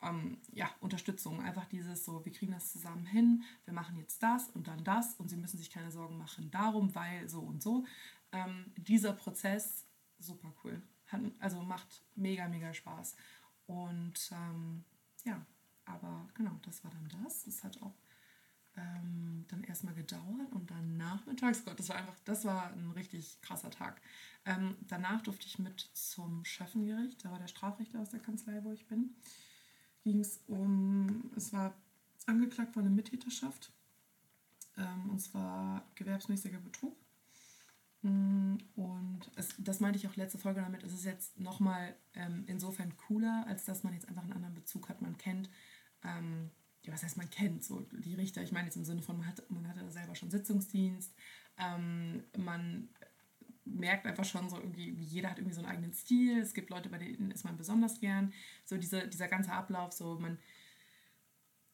[0.01, 1.41] ähm, ja, Unterstützung.
[1.41, 5.15] Einfach dieses so, wir kriegen das zusammen hin, wir machen jetzt das und dann das
[5.15, 7.85] und sie müssen sich keine Sorgen machen darum, weil so und so.
[8.31, 9.85] Ähm, dieser Prozess,
[10.19, 10.81] super cool.
[11.07, 13.15] Hat, also macht mega, mega Spaß.
[13.65, 14.83] Und ähm,
[15.23, 15.45] ja,
[15.85, 17.47] aber genau, das war dann das.
[17.47, 17.93] Es hat auch
[18.77, 23.39] ähm, dann erstmal gedauert und dann nachmittags, Gott, das war einfach, das war ein richtig
[23.41, 24.01] krasser Tag.
[24.45, 28.71] Ähm, danach durfte ich mit zum Schöffengericht, da war der Strafrichter aus der Kanzlei, wo
[28.71, 29.15] ich bin.
[30.03, 31.73] Ging es um, es war
[32.25, 33.71] angeklagt worden Mittäterschaft
[34.77, 36.95] ähm, und zwar gewerbsmäßiger Betrug.
[38.01, 42.43] Mm, und es, das meinte ich auch letzte Folge damit, es ist jetzt nochmal ähm,
[42.47, 45.01] insofern cooler, als dass man jetzt einfach einen anderen Bezug hat.
[45.01, 45.49] Man kennt
[46.03, 46.51] ähm,
[46.83, 49.27] ja, was heißt man kennt, so die Richter, ich meine jetzt im Sinne von, man,
[49.27, 51.13] hat, man hatte selber schon Sitzungsdienst,
[51.57, 52.89] ähm, man
[53.65, 56.89] merkt einfach schon so irgendwie, jeder hat irgendwie so einen eigenen Stil, es gibt Leute,
[56.89, 58.33] bei denen ist man besonders gern,
[58.65, 60.37] so diese, dieser ganze Ablauf, so man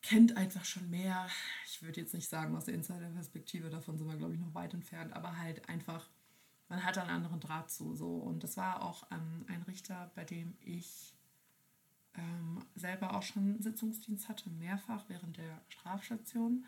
[0.01, 1.27] kennt einfach schon mehr,
[1.65, 4.73] ich würde jetzt nicht sagen aus der Insider-Perspektive, davon sind wir glaube ich noch weit
[4.73, 6.07] entfernt, aber halt einfach,
[6.69, 8.17] man hat einen anderen Draht zu, so.
[8.17, 11.15] Und das war auch ähm, ein Richter, bei dem ich
[12.15, 16.65] ähm, selber auch schon Sitzungsdienst hatte, mehrfach während der Strafstation.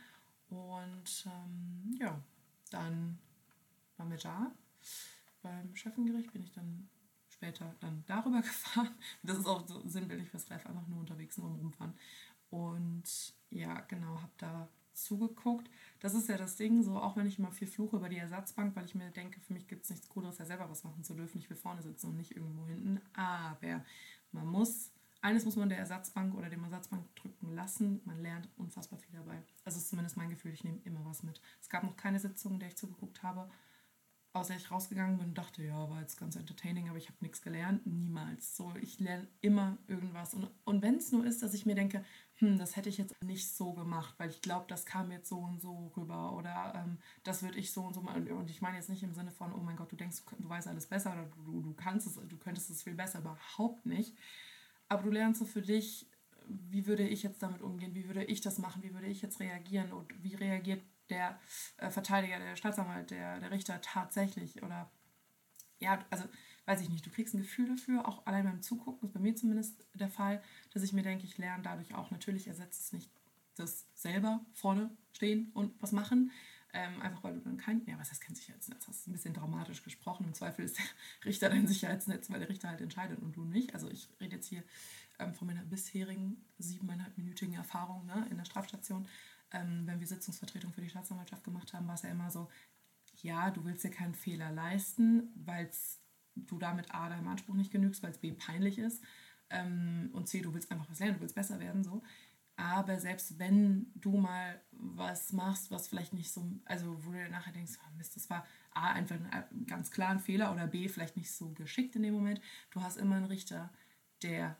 [0.49, 2.19] Und ähm, ja,
[2.69, 3.19] dann
[3.97, 4.51] waren wir da.
[5.41, 6.89] Beim Schöffengericht bin ich dann
[7.29, 8.93] später dann darüber gefahren.
[9.23, 11.93] Das ist auch so sinnbildlich fürs Live, einfach nur unterwegs und rumfahren.
[12.49, 15.69] Und ja, genau, habe da zugeguckt.
[15.99, 18.75] Das ist ja das Ding, so auch wenn ich immer viel fluche über die Ersatzbank,
[18.75, 21.13] weil ich mir denke, für mich gibt es nichts Cooleres, ja selber was machen zu
[21.13, 21.39] dürfen.
[21.39, 23.01] Ich will vorne sitzen und nicht irgendwo hinten.
[23.13, 23.83] Aber
[24.31, 24.91] man muss
[25.21, 28.01] eines muss man der Ersatzbank oder dem Ersatzbank drücken lassen.
[28.05, 29.43] Man lernt unfassbar viel dabei.
[29.63, 31.39] Also ist zumindest mein Gefühl, ich nehme immer was mit.
[31.61, 33.49] Es gab noch keine Sitzung, in der ich zugeguckt habe,
[34.33, 37.43] außer ich rausgegangen bin und dachte, ja, war jetzt ganz entertaining, aber ich habe nichts
[37.43, 37.85] gelernt.
[37.85, 38.57] Niemals.
[38.57, 40.33] So, ich lerne immer irgendwas.
[40.33, 42.03] Und, und wenn es nur ist, dass ich mir denke,
[42.37, 45.37] hm, das hätte ich jetzt nicht so gemacht, weil ich glaube, das kam jetzt so
[45.37, 48.27] und so rüber oder ähm, das würde ich so und so machen.
[48.31, 50.49] Und ich meine jetzt nicht im Sinne von, oh mein Gott, du denkst, du, du
[50.49, 54.17] weißt alles besser oder du, du kannst es, du könntest es viel besser, überhaupt nicht
[54.91, 56.05] aber du lernst so für dich,
[56.47, 59.39] wie würde ich jetzt damit umgehen, wie würde ich das machen, wie würde ich jetzt
[59.39, 59.93] reagieren?
[59.93, 61.39] Und wie reagiert der
[61.77, 64.61] äh, Verteidiger, der Staatsanwalt, der, der Richter tatsächlich?
[64.63, 64.91] Oder
[65.79, 66.25] ja, also
[66.65, 69.33] weiß ich nicht, du kriegst ein Gefühl dafür, auch allein beim Zugucken, ist bei mir
[69.33, 72.11] zumindest der Fall, dass ich mir denke, ich lerne dadurch auch.
[72.11, 73.09] Natürlich ersetzt es nicht
[73.55, 76.31] das selber vorne stehen und was machen,
[76.73, 79.07] ähm, einfach weil du dann kein, ja, was heißt kein Sicherheitsnetz hast.
[79.07, 80.25] ein bisschen dramatisch gesprochen.
[80.25, 80.85] Im Zweifel ist der
[81.25, 83.73] Richter dein Sicherheitsnetz, weil der Richter halt entscheidet und du nicht.
[83.73, 84.63] Also ich rede jetzt hier
[85.19, 89.07] ähm, von meiner bisherigen siebeneinhalbminütigen Erfahrung ne, in der Strafstation.
[89.51, 92.49] Ähm, wenn wir Sitzungsvertretung für die Staatsanwaltschaft gemacht haben, war es ja immer so,
[93.21, 95.69] ja, du willst dir keinen Fehler leisten, weil
[96.35, 99.03] du damit A, deinem Anspruch nicht genügst, weil es B, peinlich ist
[99.51, 102.01] ähm, und C, du willst einfach was lernen, du willst besser werden, so.
[102.55, 107.53] Aber selbst wenn du mal was machst, was vielleicht nicht so, also wo du nachher
[107.53, 111.17] denkst, oh Mist, das war A, einfach ein äh, ganz klar Fehler oder B, vielleicht
[111.17, 113.71] nicht so geschickt in dem Moment, du hast immer einen Richter,
[114.21, 114.57] der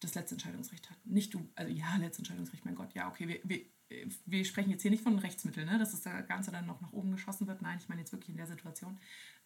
[0.00, 0.98] das letzte Entscheidungsrecht hat.
[1.06, 4.82] Nicht du, also ja, letzte Entscheidungsrecht, mein Gott, ja, okay, wir, wir, wir sprechen jetzt
[4.82, 7.62] hier nicht von Rechtsmitteln, ne, dass das Ganze dann noch nach oben geschossen wird.
[7.62, 8.98] Nein, ich meine jetzt wirklich in der Situation,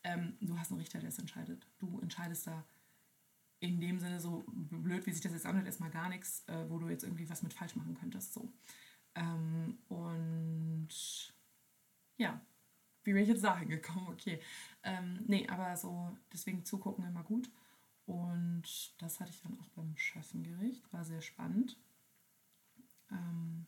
[0.03, 1.67] ähm, du hast einen Richter, der es entscheidet.
[1.79, 2.65] Du entscheidest da
[3.61, 6.79] in dem Sinne so blöd, wie sich das jetzt anhört, erstmal gar nichts, äh, wo
[6.79, 8.33] du jetzt irgendwie was mit falsch machen könntest.
[8.33, 8.53] So.
[9.15, 10.89] Ähm, und
[12.17, 12.41] ja,
[13.05, 14.09] wie bin ich jetzt dahin gekommen?
[14.11, 14.41] Okay.
[14.83, 17.51] Ähm, nee, aber so deswegen zugucken immer gut.
[18.07, 18.65] Und
[18.99, 21.77] das hatte ich dann auch beim Schöffengericht, war sehr spannend.
[23.11, 23.67] Ähm,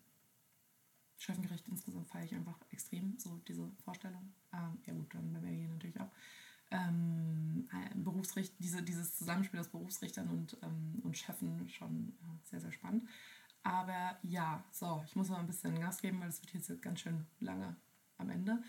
[1.18, 4.32] Schöffengericht insgesamt feiere ich einfach extrem, so diese Vorstellung.
[4.52, 6.10] Ähm, ja gut, dann beim RG natürlich auch
[6.72, 12.72] ähm, Berufsricht, diese, dieses Zusammenspiel aus Berufsrichtern und, ähm, und Chefen schon äh, sehr, sehr
[12.72, 13.08] spannend.
[13.62, 17.00] Aber ja, so, ich muss mal ein bisschen Gas geben, weil es wird jetzt ganz
[17.00, 17.76] schön lange
[18.18, 18.62] am Ende.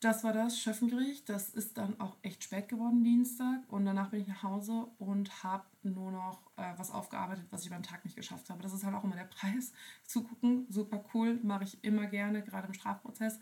[0.00, 1.28] das war das Schöffengericht.
[1.28, 3.60] Das ist dann auch echt spät geworden, Dienstag.
[3.68, 7.70] Und danach bin ich nach Hause und habe nur noch äh, was aufgearbeitet, was ich
[7.70, 8.62] beim Tag nicht geschafft habe.
[8.62, 9.72] Das ist halt auch immer der Preis.
[10.04, 13.38] Zugucken, super cool, mache ich immer gerne, gerade im Strafprozess.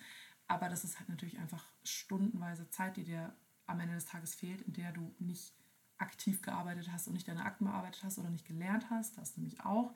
[0.48, 3.34] Aber das ist halt natürlich einfach stundenweise Zeit, die dir
[3.70, 5.54] am Ende des Tages fehlt, in der du nicht
[5.98, 9.18] aktiv gearbeitet hast und nicht deine Akten bearbeitet hast oder nicht gelernt hast.
[9.18, 9.94] Das nämlich auch.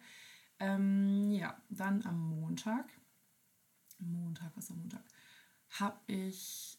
[0.58, 2.88] Ähm, ja, dann am Montag.
[3.98, 5.02] Montag, was ist am Montag?
[5.80, 6.78] habe ich,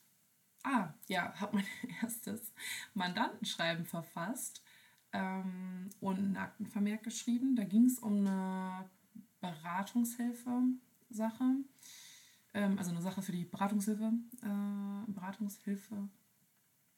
[0.64, 1.66] ah, ja, habe mein
[2.02, 2.54] erstes
[2.94, 4.64] Mandantenschreiben verfasst
[5.12, 7.56] ähm, und einen Aktenvermerk geschrieben.
[7.56, 8.90] Da ging es um eine
[9.42, 11.58] Beratungshilfe-Sache,
[12.54, 16.10] ähm, also eine Sache für die Beratungshilfe, äh, Beratungshilfe,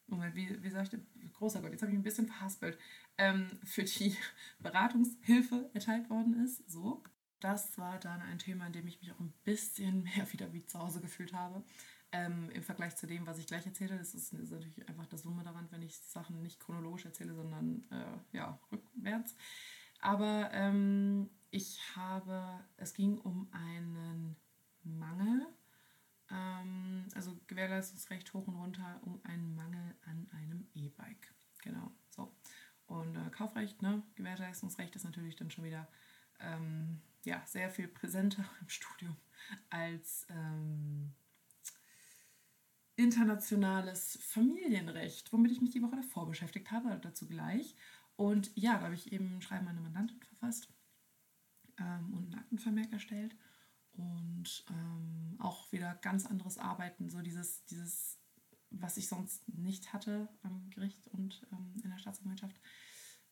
[0.08, 1.00] Moment, wie, wie sag ich das?
[1.34, 2.78] Großer Gott, jetzt habe ich ein bisschen verhaspelt,
[3.18, 4.16] ähm, für die
[4.60, 6.70] Beratungshilfe erteilt worden ist.
[6.70, 7.04] So
[7.40, 10.66] das war dann ein Thema, in dem ich mich auch ein bisschen mehr wieder wie
[10.66, 11.64] zu Hause gefühlt habe.
[12.12, 15.24] Ähm, Im Vergleich zu dem, was ich gleich erzähle, das ist, ist natürlich einfach das
[15.24, 19.36] Summe daran, wenn ich Sachen nicht chronologisch erzähle, sondern äh, ja, rückwärts.
[20.00, 24.38] Aber ähm, ich habe, es ging um einen
[24.84, 25.46] Mangel,
[26.32, 31.34] ähm, also Gewährleistungsrecht hoch und runter, um einen Mangel an einem E-Bike.
[31.62, 32.36] Genau, so.
[32.88, 35.88] Und äh, Kaufrecht, ne, Gewährleistungsrecht ist natürlich dann schon wieder
[36.40, 39.16] ähm, ja, sehr viel präsenter im Studium
[39.70, 41.14] als ähm,
[42.96, 47.76] internationales Familienrecht, womit ich mich die Woche davor beschäftigt habe, dazu gleich.
[48.16, 50.70] Und ja, da habe ich eben ein Schreiben an eine Mandantin verfasst
[51.80, 53.36] ähm, und einen Aktenvermerk erstellt
[53.98, 58.20] und ähm, auch wieder ganz anderes Arbeiten, so dieses, dieses,
[58.70, 62.56] was ich sonst nicht hatte am Gericht und ähm, in der Staatsanwaltschaft.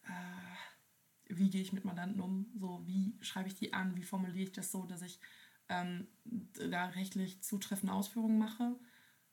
[0.03, 4.43] Äh, wie gehe ich mit Mandanten um, so wie schreibe ich die an, wie formuliere
[4.43, 5.19] ich das so, dass ich
[5.69, 6.07] ähm,
[6.69, 8.75] da rechtlich zutreffende Ausführungen mache,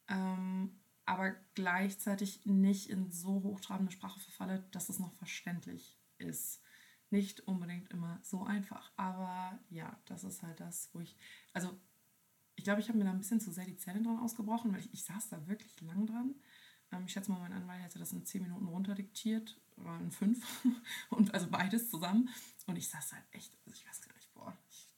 [0.09, 6.62] ähm, aber gleichzeitig nicht in so hochtrabende Sprache verfalle, dass es noch verständlich ist.
[7.13, 11.17] Nicht unbedingt immer so einfach, aber ja, das ist halt das, wo ich,
[11.53, 11.79] also
[12.57, 14.81] ich glaube, ich habe mir da ein bisschen zu sehr die Zähne dran ausgebrochen, weil
[14.81, 16.35] ich, ich saß da wirklich lang dran.
[16.91, 20.65] Ähm, ich schätze mal, mein Anwalt hätte das in 10 Minuten runterdiktiert waren fünf
[21.11, 22.29] und also beides zusammen.
[22.67, 24.89] Und ich saß halt echt, also ich weiß gar nicht, boah, ich,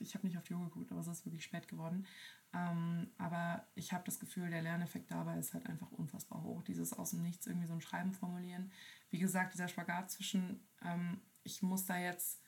[0.00, 2.06] ich habe nicht auf die Uhr geguckt, aber es ist wirklich spät geworden.
[2.54, 6.62] Ähm, aber ich habe das Gefühl, der Lerneffekt dabei ist halt einfach unfassbar hoch.
[6.62, 8.70] Dieses aus dem Nichts irgendwie so ein Schreiben formulieren.
[9.10, 12.40] Wie gesagt, dieser Spagat zwischen, ähm, ich muss da jetzt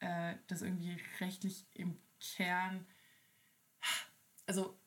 [0.00, 2.86] äh, das irgendwie rechtlich im Kern,
[4.46, 4.78] also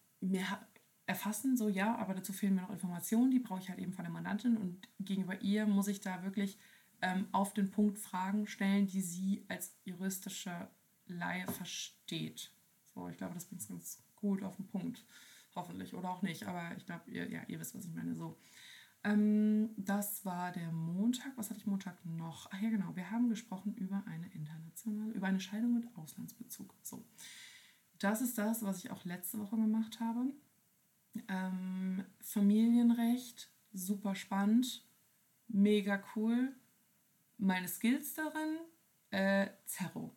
[0.49, 0.67] hat
[1.06, 4.06] erfassen, so ja, aber dazu fehlen mir noch Informationen, die brauche ich halt eben von
[4.06, 6.58] der Mandantin und gegenüber ihr muss ich da wirklich
[7.01, 10.69] ähm, auf den Punkt Fragen stellen, die sie als juristische
[11.06, 12.51] Laie versteht.
[12.95, 15.03] So, ich glaube, das bringt es ganz gut auf den Punkt,
[15.56, 18.38] hoffentlich, oder auch nicht, aber ich glaube, ihr, ja, ihr wisst, was ich meine, so.
[19.03, 21.33] Ähm, das war der Montag.
[21.35, 22.49] Was hatte ich Montag noch?
[22.51, 22.95] Ach ja, genau.
[22.95, 26.73] Wir haben gesprochen über eine internationale, über eine Scheidung mit Auslandsbezug.
[26.81, 27.05] So.
[27.99, 30.31] Das ist das, was ich auch letzte Woche gemacht habe.
[31.27, 34.85] Ähm, Familienrecht, super spannend,
[35.47, 36.55] mega cool.
[37.37, 38.57] Meine Skills darin,
[39.11, 40.15] äh, Zerro.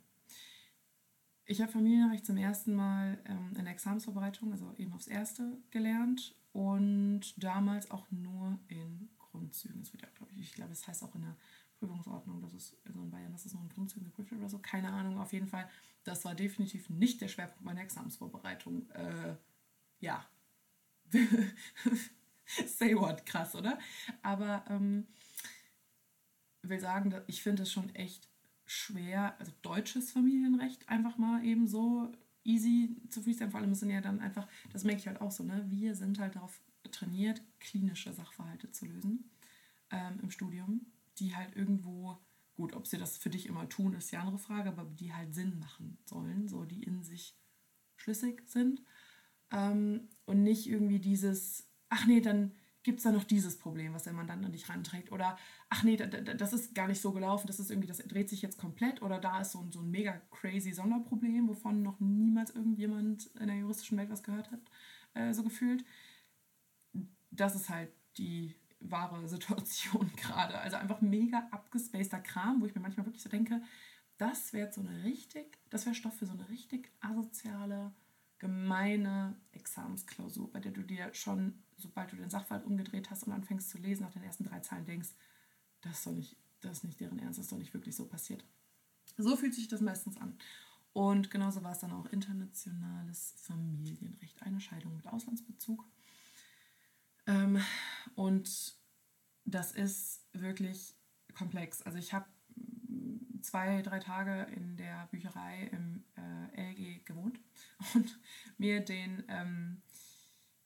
[1.45, 6.35] Ich habe Familienrecht zum ersten Mal ähm, in der Examensvorbereitung, also eben aufs erste, gelernt
[6.57, 9.83] und damals auch nur in Grundzügen.
[9.83, 11.37] Das wird ja, glaube ich, ich glaube, es heißt auch in der
[11.79, 14.59] Prüfungsordnung, dass es also in Bayern, dass es nur in Grundzügen geprüft wird oder so.
[14.59, 15.69] Keine Ahnung, auf jeden Fall.
[16.05, 18.89] Das war definitiv nicht der Schwerpunkt meiner Examensvorbereitung.
[18.93, 19.37] Äh,
[20.01, 20.25] ja,
[22.67, 23.79] Say what, krass, oder?
[24.23, 25.07] Aber ähm,
[26.63, 28.31] will sagen, ich finde es schon echt
[28.65, 32.11] schwer, also deutsches Familienrecht einfach mal eben so
[32.47, 33.51] easy zu freestylen.
[33.51, 35.65] Vor allem sind ja dann einfach, das merke ich halt auch so, ne?
[35.69, 39.31] Wir sind halt darauf trainiert, klinische Sachverhalte zu lösen
[39.91, 40.87] ähm, im Studium,
[41.19, 42.19] die halt irgendwo,
[42.55, 45.13] gut, ob sie das für dich immer tun, ist ja eine andere Frage, aber die
[45.13, 47.37] halt Sinn machen sollen, so die in sich
[47.97, 48.83] schlüssig sind.
[49.51, 52.53] Ähm, und nicht irgendwie dieses, ach nee, dann
[52.87, 55.11] gibt es da noch dieses Problem, was der Mandant an dich ranträgt.
[55.11, 55.37] Oder,
[55.71, 58.59] ach nee, das ist gar nicht so gelaufen, das ist irgendwie, das dreht sich jetzt
[58.59, 59.03] komplett.
[59.03, 63.49] Oder da ist so ein, so ein mega crazy Sonderproblem, wovon noch niemals irgendjemand in
[63.49, 64.61] der juristischen Welt was gehört hat,
[65.15, 65.85] äh, so gefühlt.
[67.33, 70.57] Das ist halt die wahre Situation gerade.
[70.59, 73.63] Also einfach mega abgespaceter Kram, wo ich mir manchmal wirklich so denke,
[74.17, 77.93] das wäre so eine richtig, das wäre Stoff für so eine richtig asoziale
[78.39, 83.71] gemeine Examensklausur, bei der du dir schon, sobald du den Sachverhalt umgedreht hast und anfängst
[83.71, 85.11] zu lesen, nach den ersten drei Zeilen denkst,
[85.81, 88.07] das ist doch nicht, das ist nicht deren Ernst, das ist doch nicht wirklich so
[88.07, 88.45] passiert.
[89.19, 90.39] So fühlt sich das meistens an.
[90.93, 95.85] Und genauso war es dann auch internationales Familienrecht, eine Scheidung mit Auslandsbezug.
[97.27, 97.61] Ähm,
[98.15, 98.77] und
[99.45, 100.95] das ist wirklich
[101.35, 101.83] komplex.
[101.83, 102.27] Also ich habe
[103.43, 107.39] zwei, drei Tage in der Bücherei im äh, LG gewohnt
[107.95, 108.19] und
[108.59, 109.83] mir den ähm,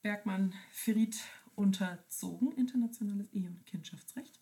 [0.02, 1.18] Bergmann Ferit
[1.54, 4.40] unterzogen, internationales Ehe- und Kindschaftsrecht.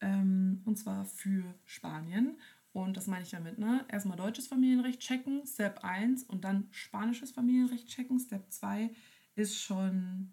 [0.00, 2.38] Ähm, und zwar für Spanien.
[2.72, 3.84] Und das meine ich damit, ne?
[3.88, 8.18] Erstmal deutsches Familienrecht checken, Step 1 und dann spanisches Familienrecht checken.
[8.18, 8.90] Step 2
[9.34, 10.30] ist schon,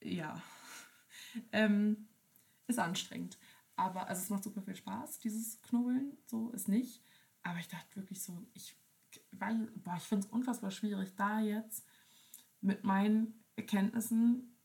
[0.00, 0.40] ja,
[1.52, 2.08] ähm,
[2.68, 3.38] ist anstrengend.
[3.76, 7.02] Aber, also es macht super viel Spaß, dieses Knubbeln, so ist nicht.
[7.42, 8.76] Aber ich dachte wirklich so, ich,
[9.32, 11.84] weil, boah, ich finde es unfassbar schwierig, da jetzt
[12.60, 14.56] mit meinen Erkenntnissen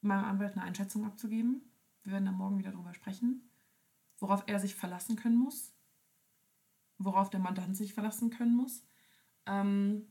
[0.00, 1.62] meinem Anwalt eine Einschätzung abzugeben.
[2.02, 3.50] Wir werden da morgen wieder drüber sprechen,
[4.18, 5.74] worauf er sich verlassen können muss,
[6.98, 8.82] worauf der Mandant sich verlassen können muss,
[9.46, 10.06] ähm,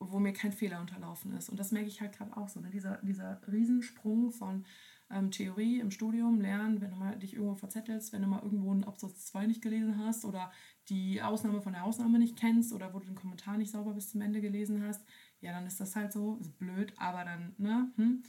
[0.00, 1.48] wo mir kein Fehler unterlaufen ist.
[1.48, 2.60] Und das merke ich halt gerade auch so.
[2.60, 2.70] Ne?
[2.70, 4.64] Dieser, dieser Riesensprung von
[5.10, 8.72] ähm, Theorie im Studium, Lernen, wenn du mal dich irgendwo verzettelst, wenn du mal irgendwo
[8.72, 10.50] einen Absatz 2 nicht gelesen hast oder
[10.88, 14.10] die Ausnahme von der Ausnahme nicht kennst oder wo du den Kommentar nicht sauber bis
[14.10, 15.04] zum Ende gelesen hast,
[15.40, 18.22] ja, dann ist das halt so, ist blöd, aber dann, ne, hm.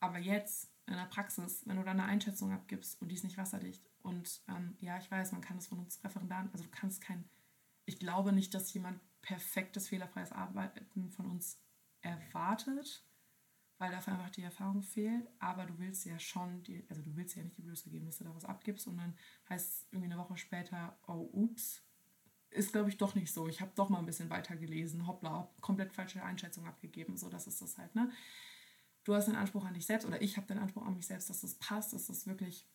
[0.00, 3.38] Aber jetzt in der Praxis, wenn du dann eine Einschätzung abgibst und die ist nicht
[3.38, 7.00] wasserdicht und ähm, ja, ich weiß, man kann das von uns Referendaren, also du kannst
[7.00, 7.24] kein,
[7.84, 11.60] ich glaube nicht, dass jemand perfektes, fehlerfreies Arbeiten von uns
[12.00, 13.04] erwartet,
[13.78, 17.36] weil dafür einfach die Erfahrung fehlt, aber du willst ja schon, die, also du willst
[17.36, 19.16] ja nicht die Blöße geben, dass du da was abgibst und dann
[19.48, 21.84] heißt es irgendwie eine Woche später, oh, ups,
[22.52, 23.48] ist glaube ich doch nicht so.
[23.48, 27.46] Ich habe doch mal ein bisschen weiter gelesen, hoppla, komplett falsche Einschätzung abgegeben, so das
[27.46, 28.10] ist das halt, ne?
[29.04, 31.30] du hast den Anspruch an dich selbst oder ich habe den Anspruch an mich selbst,
[31.30, 32.66] dass das passt, dass das wirklich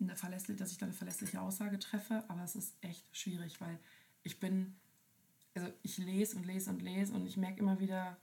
[0.00, 3.78] eine verlässliche, dass ich da eine verlässliche Aussage treffe, aber es ist echt schwierig, weil
[4.22, 4.76] ich bin,
[5.54, 8.16] also ich lese und lese und lese und ich merke immer wieder,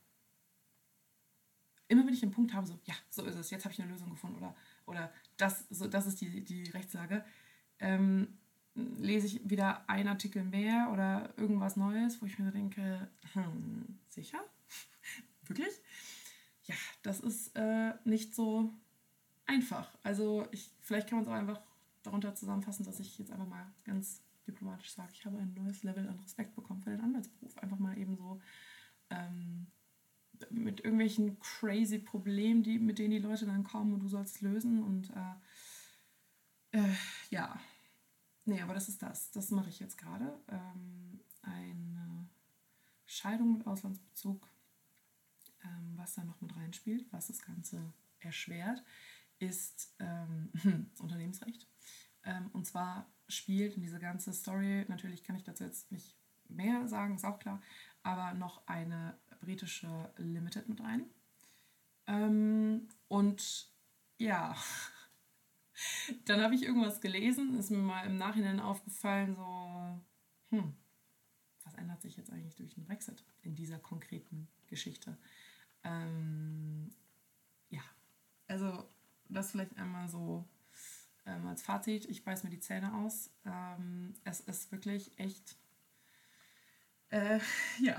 [1.87, 3.91] immer wenn ich einen Punkt habe, so, ja, so ist es, jetzt habe ich eine
[3.91, 7.25] Lösung gefunden oder, oder das, so, das ist die, die Rechtslage,
[7.79, 8.37] ähm,
[8.75, 14.43] lese ich wieder einen Artikel mehr oder irgendwas Neues, wo ich mir denke, hm, sicher?
[15.47, 15.81] Wirklich?
[16.65, 18.73] ja, das ist äh, nicht so
[19.45, 19.89] einfach.
[20.03, 21.61] Also ich, vielleicht kann man es auch einfach
[22.03, 26.07] darunter zusammenfassen, dass ich jetzt einfach mal ganz diplomatisch sage, ich habe ein neues Level
[26.07, 27.57] an Respekt bekommen für den Anwaltsberuf.
[27.57, 28.41] Einfach mal eben so
[29.09, 29.67] ähm,
[30.49, 34.83] mit irgendwelchen crazy Problemen, die, mit denen die Leute dann kommen und du sollst lösen.
[34.83, 36.95] Und äh, äh,
[37.29, 37.59] ja,
[38.45, 39.31] nee, aber das ist das.
[39.31, 40.39] Das mache ich jetzt gerade.
[40.47, 42.27] Ähm, eine
[43.05, 44.49] Scheidung mit Auslandsbezug
[45.65, 48.83] ähm, was da noch mit reinspielt, was das Ganze erschwert,
[49.39, 50.51] ist ähm,
[50.99, 51.67] Unternehmensrecht.
[52.23, 56.15] Ähm, und zwar spielt in diese ganze Story, natürlich kann ich dazu jetzt nicht
[56.47, 57.61] mehr sagen, ist auch klar,
[58.03, 61.05] aber noch eine britische Limited mit rein.
[62.07, 63.69] Ähm, und
[64.17, 64.55] ja,
[66.25, 70.01] dann habe ich irgendwas gelesen, ist mir mal im Nachhinein aufgefallen, so,
[70.49, 70.75] hm,
[71.63, 75.17] was ändert sich jetzt eigentlich durch den Brexit in dieser konkreten Geschichte?
[75.83, 76.89] Ähm,
[77.69, 77.81] ja,
[78.47, 78.89] also
[79.29, 80.47] das vielleicht einmal so
[81.25, 82.05] ähm, als Fazit.
[82.05, 83.31] Ich beiß mir die Zähne aus.
[83.45, 85.57] Ähm, es ist wirklich echt,
[87.09, 87.39] äh,
[87.81, 87.97] ja,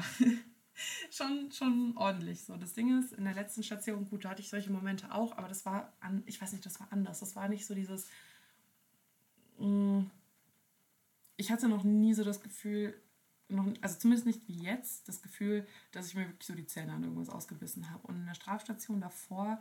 [1.10, 2.44] schon, schon ordentlich.
[2.44, 5.36] So, das Ding ist, in der letzten Station, gut, da hatte ich solche Momente auch,
[5.36, 7.20] aber das war, an, ich weiß nicht, das war anders.
[7.20, 8.08] Das war nicht so dieses,
[9.58, 10.10] mh, mm,
[11.38, 12.94] ich hatte noch nie so das Gefühl,
[13.48, 16.92] noch, also zumindest nicht wie jetzt, das Gefühl, dass ich mir wirklich so die Zähne
[16.92, 18.06] an irgendwas ausgebissen habe.
[18.06, 19.60] Und in der Strafstation davor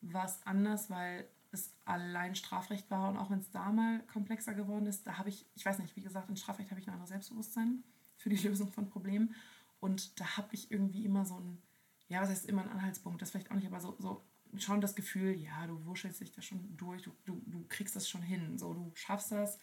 [0.00, 4.54] war es anders, weil es allein Strafrecht war und auch wenn es da mal komplexer
[4.54, 6.92] geworden ist, da habe ich, ich weiß nicht, wie gesagt, in Strafrecht habe ich ein
[6.92, 7.82] anderes Selbstbewusstsein
[8.16, 9.34] für die Lösung von Problemen
[9.80, 11.62] und da habe ich irgendwie immer so ein,
[12.08, 14.24] ja, was heißt immer ein Anhaltspunkt, das vielleicht auch nicht, aber so, so
[14.56, 18.08] schon das Gefühl, ja, du wuschelst dich da schon durch, du, du, du kriegst das
[18.08, 19.58] schon hin, so, du schaffst das,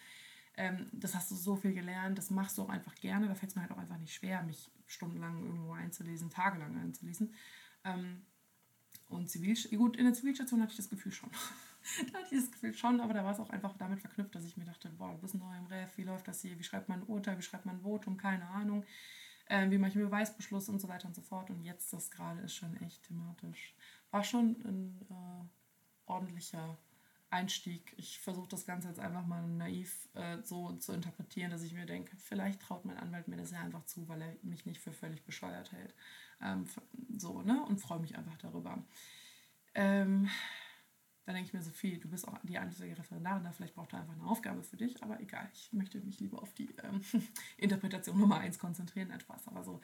[0.57, 3.27] ähm, das hast du so viel gelernt, das machst du auch einfach gerne.
[3.27, 7.33] Da fällt es mir halt auch einfach nicht schwer, mich stundenlang irgendwo einzulesen, tagelang einzulesen.
[7.83, 8.25] Ähm,
[9.07, 11.29] und Zivil, gut, in der Zivilstation hatte ich das Gefühl schon.
[12.11, 14.45] da hatte ich das Gefühl schon, aber da war es auch einfach damit verknüpft, dass
[14.45, 16.89] ich mir dachte, boah, du bist neu im Ref, wie läuft das hier, wie schreibt
[16.89, 18.85] man ein Urteil, wie schreibt man ein Votum, keine Ahnung,
[19.45, 21.49] äh, wie einen Beweisbeschluss und so weiter und so fort.
[21.49, 23.75] Und jetzt das gerade ist schon echt thematisch.
[24.11, 26.77] War schon ein äh, ordentlicher
[27.29, 27.93] Einstieg.
[27.97, 31.85] Ich versuche das Ganze jetzt einfach mal naiv äh, so zu interpretieren, dass ich mir
[31.85, 34.93] denke, vielleicht traut mein Anwalt mir das ja einfach zu, weil er mich nicht für
[34.93, 35.93] völlig bescheuert hält.
[36.41, 36.65] Ähm,
[37.17, 37.63] so, ne?
[37.65, 38.83] Und freue mich einfach darüber.
[39.73, 40.29] Ähm,
[41.25, 44.01] dann denke ich mir, Sophie, du bist auch die einzige Referendarin, da vielleicht braucht er
[44.01, 47.01] einfach eine Aufgabe für dich, aber egal, ich möchte mich lieber auf die ähm,
[47.57, 49.47] Interpretation Nummer eins konzentrieren, etwas.
[49.47, 49.81] Aber so,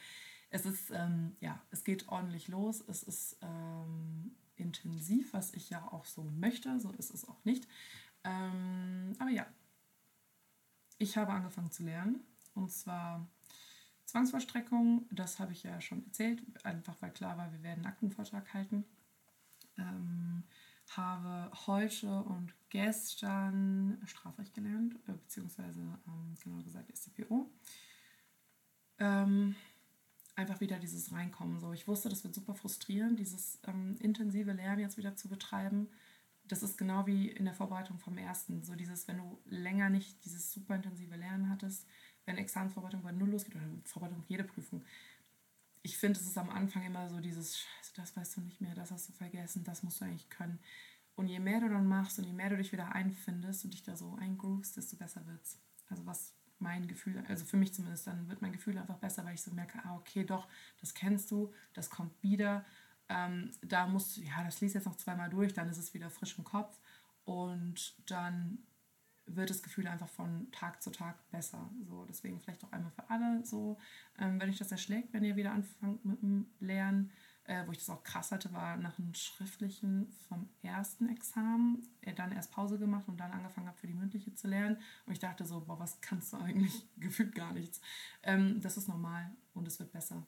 [0.51, 5.91] es ist, ähm, ja, es geht ordentlich los, es ist ähm, intensiv, was ich ja
[5.91, 6.79] auch so möchte.
[6.79, 7.67] So ist es auch nicht.
[8.23, 9.47] Ähm, aber ja,
[10.99, 12.21] ich habe angefangen zu lernen.
[12.53, 13.27] Und zwar
[14.05, 18.53] Zwangsvollstreckung, das habe ich ja schon erzählt, einfach weil klar war, wir werden einen Aktenvortrag
[18.53, 18.85] halten.
[19.77, 20.43] Ähm,
[20.97, 27.49] habe heute und gestern Strafrecht gelernt, äh, beziehungsweise ähm, genau gesagt StPO.
[28.99, 29.55] Ähm,
[30.35, 31.59] einfach wieder dieses Reinkommen.
[31.59, 35.89] So, ich wusste, das wird super frustrierend, dieses ähm, intensive Lernen jetzt wieder zu betreiben.
[36.47, 38.63] Das ist genau wie in der Vorbereitung vom ersten.
[38.63, 41.87] So dieses, wenn du länger nicht dieses super intensive Lernen hattest,
[42.25, 44.83] wenn Examensvorbereitung bei Null losgeht oder Vorbereitung auf jede Prüfung.
[45.83, 48.75] Ich finde, es ist am Anfang immer so dieses, Scheiße, das weißt du nicht mehr,
[48.75, 50.59] das hast du vergessen, das musst du eigentlich können.
[51.15, 53.83] Und je mehr du dann machst und je mehr du dich wieder einfindest und dich
[53.83, 55.59] da so eingroovst, desto besser wird's.
[55.89, 59.33] Also was mein Gefühl, also für mich zumindest, dann wird mein Gefühl einfach besser, weil
[59.33, 60.47] ich so merke, ah, okay, doch,
[60.79, 62.65] das kennst du, das kommt wieder.
[63.09, 66.09] Ähm, da musst du, ja, das liest jetzt noch zweimal durch, dann ist es wieder
[66.09, 66.79] frisch im Kopf
[67.25, 68.59] und dann
[69.35, 71.69] wird das Gefühl einfach von Tag zu Tag besser.
[71.87, 73.77] So, deswegen vielleicht auch einmal für alle so,
[74.19, 77.11] ähm, wenn euch das erschlägt, wenn ihr wieder anfangt mit dem Lernen,
[77.45, 82.13] äh, wo ich das auch krass hatte, war nach einem schriftlichen vom ersten Examen, äh,
[82.13, 84.77] dann erst Pause gemacht und dann angefangen habe für die mündliche zu lernen.
[85.05, 86.87] Und ich dachte so, boah, was kannst du eigentlich?
[86.97, 87.81] Gefühlt gar nichts.
[88.23, 90.25] Ähm, das ist normal und es wird besser.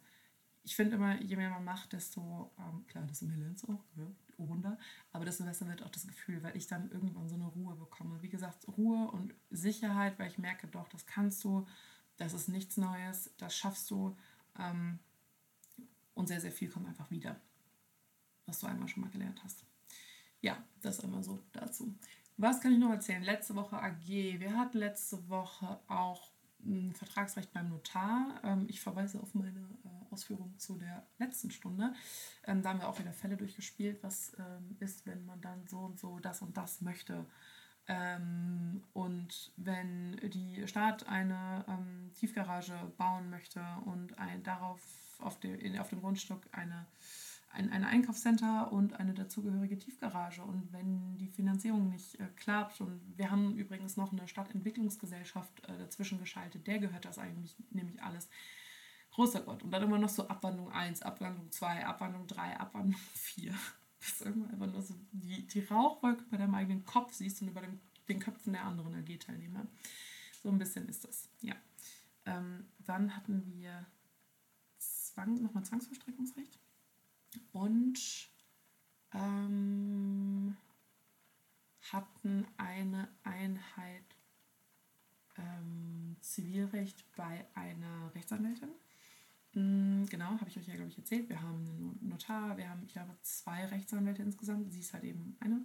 [0.63, 3.83] Ich finde immer, je mehr man macht, desto, ähm, klar, desto mehr lernst du auch,
[3.97, 4.07] ja,
[4.37, 4.77] oh Wunder,
[5.11, 8.21] aber desto besser wird auch das Gefühl, weil ich dann irgendwann so eine Ruhe bekomme.
[8.21, 11.67] Wie gesagt, Ruhe und Sicherheit, weil ich merke, doch, das kannst du,
[12.17, 14.17] das ist nichts Neues, das schaffst du.
[14.57, 14.99] Ähm,
[16.13, 17.39] und sehr, sehr viel kommt einfach wieder,
[18.45, 19.65] was du einmal schon mal gelernt hast.
[20.41, 21.95] Ja, das einmal so dazu.
[22.37, 23.23] Was kann ich noch erzählen?
[23.23, 24.07] Letzte Woche AG.
[24.07, 26.31] Wir hatten letzte Woche auch
[26.65, 28.41] ein Vertragsrecht beim Notar.
[28.43, 31.93] Ähm, ich verweise auf meine äh, Ausführungen zu der letzten Stunde.
[32.45, 35.79] Ähm, da haben wir auch wieder Fälle durchgespielt, was ähm, ist, wenn man dann so
[35.79, 37.25] und so das und das möchte.
[38.93, 41.65] und wenn die Stadt eine
[42.13, 44.79] Tiefgarage bauen möchte und ein, darauf
[45.23, 46.85] auf, dem, in, auf dem Grundstück eine,
[47.51, 50.43] ein, ein Einkaufscenter und eine dazugehörige Tiefgarage.
[50.43, 55.77] Und wenn die Finanzierung nicht äh, klappt, und wir haben übrigens noch eine Stadtentwicklungsgesellschaft äh,
[55.77, 58.29] dazwischen geschaltet, der gehört das eigentlich nämlich alles.
[59.13, 59.63] Großer Gott.
[59.63, 63.53] Und dann immer noch so Abwandlung 1, Abwandlung 2, Abwandlung 3, Abwandlung 4.
[63.99, 67.61] Das irgendwann einfach nur so die, die Rauchwolke bei deinem eigenen Kopf siehst und über
[67.61, 69.65] dem, den Köpfen der anderen AG-Teilnehmer.
[70.41, 71.55] So ein bisschen ist das, ja.
[72.25, 73.85] Ähm, dann hatten wir
[74.77, 76.59] Zwang, nochmal Zwangsverstreckungsrecht.
[77.51, 78.29] Und
[79.13, 80.57] ähm,
[81.91, 84.03] hatten eine Einheit
[85.37, 88.69] ähm, Zivilrecht bei einer Rechtsanwältin.
[89.53, 91.29] Mhm, genau, habe ich euch ja, glaube ich, erzählt.
[91.29, 91.67] Wir haben
[92.01, 94.71] einen Notar, wir haben, ich glaube, zwei Rechtsanwälte insgesamt.
[94.71, 95.61] Sie ist halt eben eine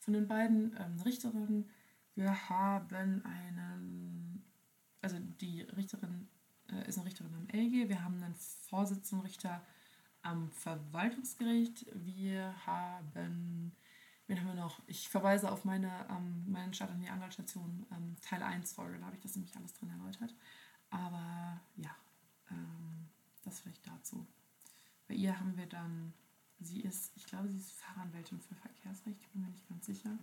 [0.00, 1.68] von den beiden, ähm, eine Richterin.
[2.14, 4.42] Wir haben einen,
[5.00, 6.28] also die Richterin
[6.70, 7.88] äh, ist eine Richterin am LG.
[7.88, 9.62] Wir haben einen Vorsitzenden Richter
[10.22, 11.86] am Verwaltungsgericht.
[11.94, 13.72] Wir haben,
[14.26, 14.80] wen haben wir noch?
[14.86, 19.06] Ich verweise auf meine, ähm, meinen Start an die Anwaltsstation ähm, Teil 1 Folge, da
[19.06, 20.34] habe ich das nämlich alles drin erläutert.
[20.90, 21.94] Aber ja,
[22.50, 23.08] ähm,
[23.50, 24.26] das vielleicht dazu.
[25.08, 26.12] Bei ihr haben wir dann,
[26.60, 30.18] sie ist, ich glaube, sie ist Fahranwältin für Verkehrsrecht, ich bin mir nicht ganz sicher.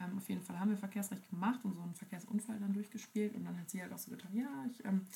[0.00, 3.44] Ähm, auf jeden Fall haben wir Verkehrsrecht gemacht und so einen Verkehrsunfall dann durchgespielt und
[3.44, 5.06] dann hat sie halt auch so getan, ja, ich ähm,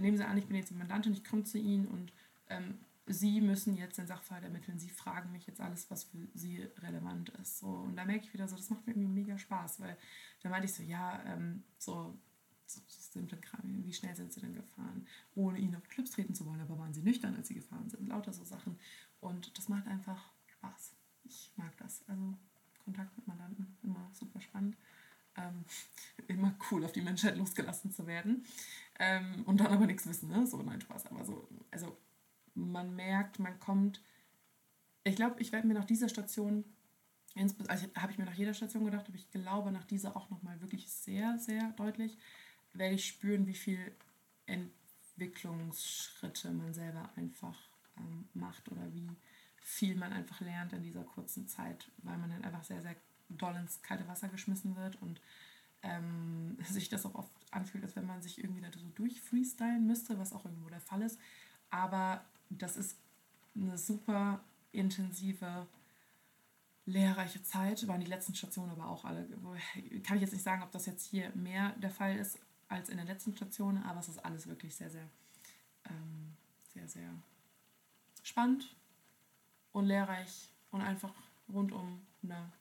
[0.00, 2.12] nehmen Sie an, ich bin jetzt die Mandantin, ich komme zu Ihnen und
[2.48, 2.78] ähm,
[3.08, 4.80] Sie müssen jetzt den Sachverhalt ermitteln.
[4.80, 7.60] Sie fragen mich jetzt alles, was für Sie relevant ist.
[7.60, 9.96] So, und da merke ich wieder so, das macht mir irgendwie mega Spaß, weil
[10.42, 12.18] da meinte ich so, ja, ähm, so,
[12.66, 16.60] simple Kram, wie schnell sind Sie denn gefahren, ohne Ihnen auf Clips treten zu wollen,
[16.60, 18.78] aber waren Sie nüchtern, als Sie gefahren sind, lauter so Sachen.
[19.20, 20.94] Und das macht einfach Spaß.
[21.24, 22.06] Ich mag das.
[22.08, 22.36] Also
[22.84, 24.76] Kontakt mit Mandanten, immer super spannend.
[25.36, 25.64] Ähm,
[26.28, 28.44] immer cool, auf die Menschheit losgelassen zu werden.
[28.98, 30.46] Ähm, und dann aber nichts wissen, ne?
[30.46, 31.06] So, nein, Spaß.
[31.06, 31.96] Aber so, also
[32.54, 34.02] man merkt, man kommt.
[35.04, 36.64] Ich glaube, ich werde mir nach dieser Station,
[37.68, 40.60] also habe ich mir nach jeder Station gedacht, aber ich glaube nach dieser auch nochmal
[40.60, 42.18] wirklich sehr, sehr deutlich,
[42.78, 43.92] werde ich spüren, wie viel
[44.46, 47.56] Entwicklungsschritte man selber einfach
[47.98, 49.10] ähm, macht oder wie
[49.56, 52.96] viel man einfach lernt in dieser kurzen Zeit, weil man dann einfach sehr, sehr
[53.28, 55.20] doll ins kalte Wasser geschmissen wird und
[55.82, 60.18] ähm, sich das auch oft anfühlt, als wenn man sich irgendwie da so durchfreestylen müsste,
[60.18, 61.18] was auch irgendwo der Fall ist.
[61.70, 62.96] Aber das ist
[63.54, 64.40] eine super
[64.72, 65.66] intensive,
[66.84, 67.88] lehrreiche Zeit.
[67.88, 69.26] Waren die letzten Stationen aber auch alle.
[70.04, 72.38] Kann ich jetzt nicht sagen, ob das jetzt hier mehr der Fall ist
[72.68, 75.08] als in der letzten Station, aber es ist alles wirklich sehr, sehr,
[75.84, 76.34] ähm,
[76.72, 77.10] sehr, sehr
[78.22, 78.74] spannend
[79.72, 81.14] und lehrreich und einfach
[81.48, 82.52] rund um eine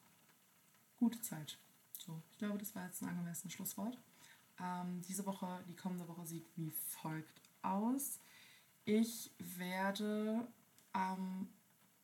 [0.97, 1.58] gute Zeit.
[1.97, 3.97] So, ich glaube, das war jetzt ein angemessenes Schlusswort.
[4.60, 8.20] Ähm, diese Woche, die kommende Woche sieht wie folgt aus.
[8.86, 10.47] Ich werde
[10.93, 11.49] am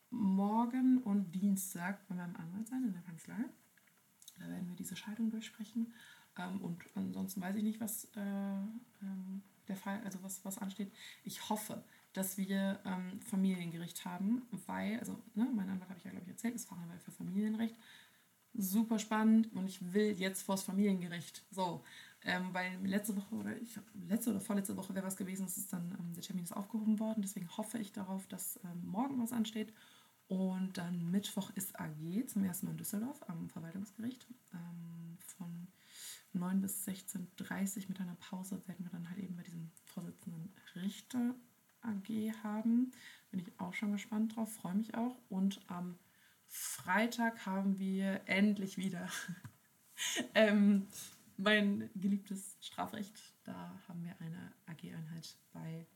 [0.10, 3.46] Morgen und Dienstag bei meinem Anwalt sein in der Kanzlei.
[4.38, 5.94] Da werden wir diese Scheidung durchsprechen.
[6.38, 8.20] Ähm, und ansonsten weiß ich nicht, was äh,
[9.02, 10.92] ähm, der Fall, also was, was ansteht.
[11.24, 16.12] Ich hoffe, dass wir ähm, Familiengericht haben, weil, also ne, mein Anwalt habe ich ja
[16.12, 17.76] glaube ich erzählt, ist Fachanwalt für Familienrecht.
[18.54, 21.46] Super spannend und ich will jetzt vors Familiengericht.
[21.52, 21.84] So,
[22.24, 25.72] ähm, weil letzte Woche oder ich letzte oder vorletzte Woche wäre was gewesen, es ist
[25.72, 27.22] dann ähm, der Termin ist aufgehoben worden.
[27.22, 29.74] Deswegen hoffe ich darauf, dass ähm, morgen was ansteht.
[30.28, 34.28] Und dann Mittwoch ist AG zum ersten Mal in Düsseldorf am Verwaltungsgericht.
[34.54, 35.68] Ähm, von
[36.34, 40.54] 9 bis 16.30 Uhr mit einer Pause werden wir dann halt eben bei diesem Vorsitzenden
[40.76, 41.36] Richter
[41.82, 42.92] AG haben.
[43.32, 45.18] Bin ich auch schon gespannt drauf, freue mich auch.
[45.30, 45.98] Und am
[46.48, 49.10] Freitag haben wir endlich wieder
[50.36, 50.88] ähm,
[51.38, 53.34] mein geliebtes Strafrecht.
[53.44, 55.88] Da haben wir eine AG-Einheit bei.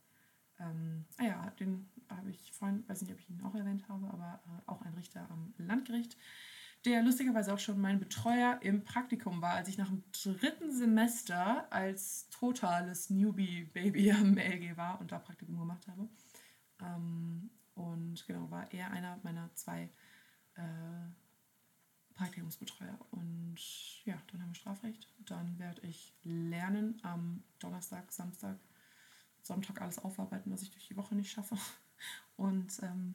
[0.58, 4.06] Ähm, ah ja, den habe ich vorhin, weiß nicht, ob ich ihn auch erwähnt habe,
[4.08, 6.16] aber äh, auch ein Richter am Landgericht,
[6.86, 11.70] der lustigerweise auch schon mein Betreuer im Praktikum war, als ich nach dem dritten Semester
[11.72, 16.08] als totales Newbie-Baby am LG war und da Praktikum gemacht habe.
[16.80, 19.90] Ähm, und genau, war er einer meiner zwei
[20.54, 20.62] äh,
[22.14, 22.98] Praktikumsbetreuer.
[23.10, 23.58] Und
[24.04, 25.08] ja, dann haben wir Strafrecht.
[25.26, 28.58] Dann werde ich lernen am Donnerstag, Samstag,
[29.42, 31.56] Sonntag alles aufarbeiten, was ich durch die Woche nicht schaffe.
[32.36, 33.14] Und ähm,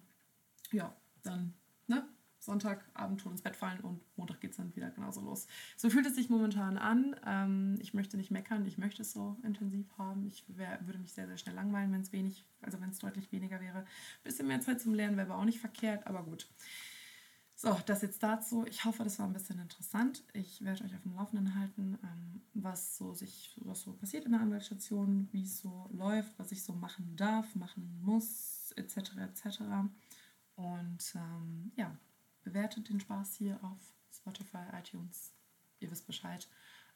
[0.71, 0.93] ja,
[1.23, 1.53] dann
[1.87, 2.05] ne,
[2.41, 5.47] Sonntagabend schon ins Bett fallen und Montag geht es dann wieder genauso los.
[5.77, 7.15] So fühlt es sich momentan an.
[7.23, 10.27] Ähm, ich möchte nicht meckern, ich möchte es so intensiv haben.
[10.27, 13.31] Ich wär, würde mich sehr, sehr schnell langweilen, wenn es wenig, also wenn es deutlich
[13.31, 13.79] weniger wäre.
[13.79, 13.85] Ein
[14.23, 16.47] bisschen mehr Zeit zum Lernen wäre aber auch nicht verkehrt, aber gut.
[17.55, 18.65] So, das jetzt dazu.
[18.65, 20.23] Ich hoffe, das war ein bisschen interessant.
[20.33, 24.31] Ich werde euch auf dem Laufenden halten, ähm, was so sich, was so passiert in
[24.31, 28.97] der Anwaltsstation, wie es so läuft, was ich so machen darf, machen muss, etc.
[29.17, 29.59] etc.
[30.55, 31.95] Und ähm, ja,
[32.43, 33.79] bewertet den Spaß hier auf
[34.13, 35.33] Spotify, iTunes.
[35.79, 36.47] Ihr wisst Bescheid.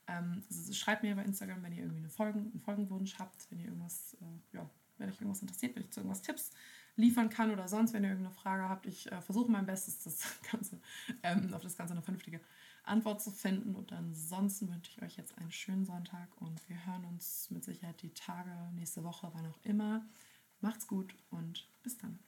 [0.08, 3.66] Ähm, schreibt mir bei Instagram, wenn ihr irgendwie eine Folgen, einen Folgenwunsch habt, wenn ihr
[3.66, 6.52] irgendwas, äh, ja, wenn euch irgendwas interessiert, wenn ich zu irgendwas Tipps
[6.96, 8.86] liefern kann oder sonst, wenn ihr irgendeine Frage habt.
[8.86, 10.80] Ich äh, versuche mein Bestes, das Ganze,
[11.24, 12.39] ähm, auf das Ganze eine vernünftige
[12.84, 13.76] Antwort zu finden.
[13.76, 18.02] Und ansonsten wünsche ich euch jetzt einen schönen Sonntag und wir hören uns mit Sicherheit
[18.02, 20.06] die Tage nächste Woche, wann auch immer.
[20.62, 22.20] Macht's gut und bis dann.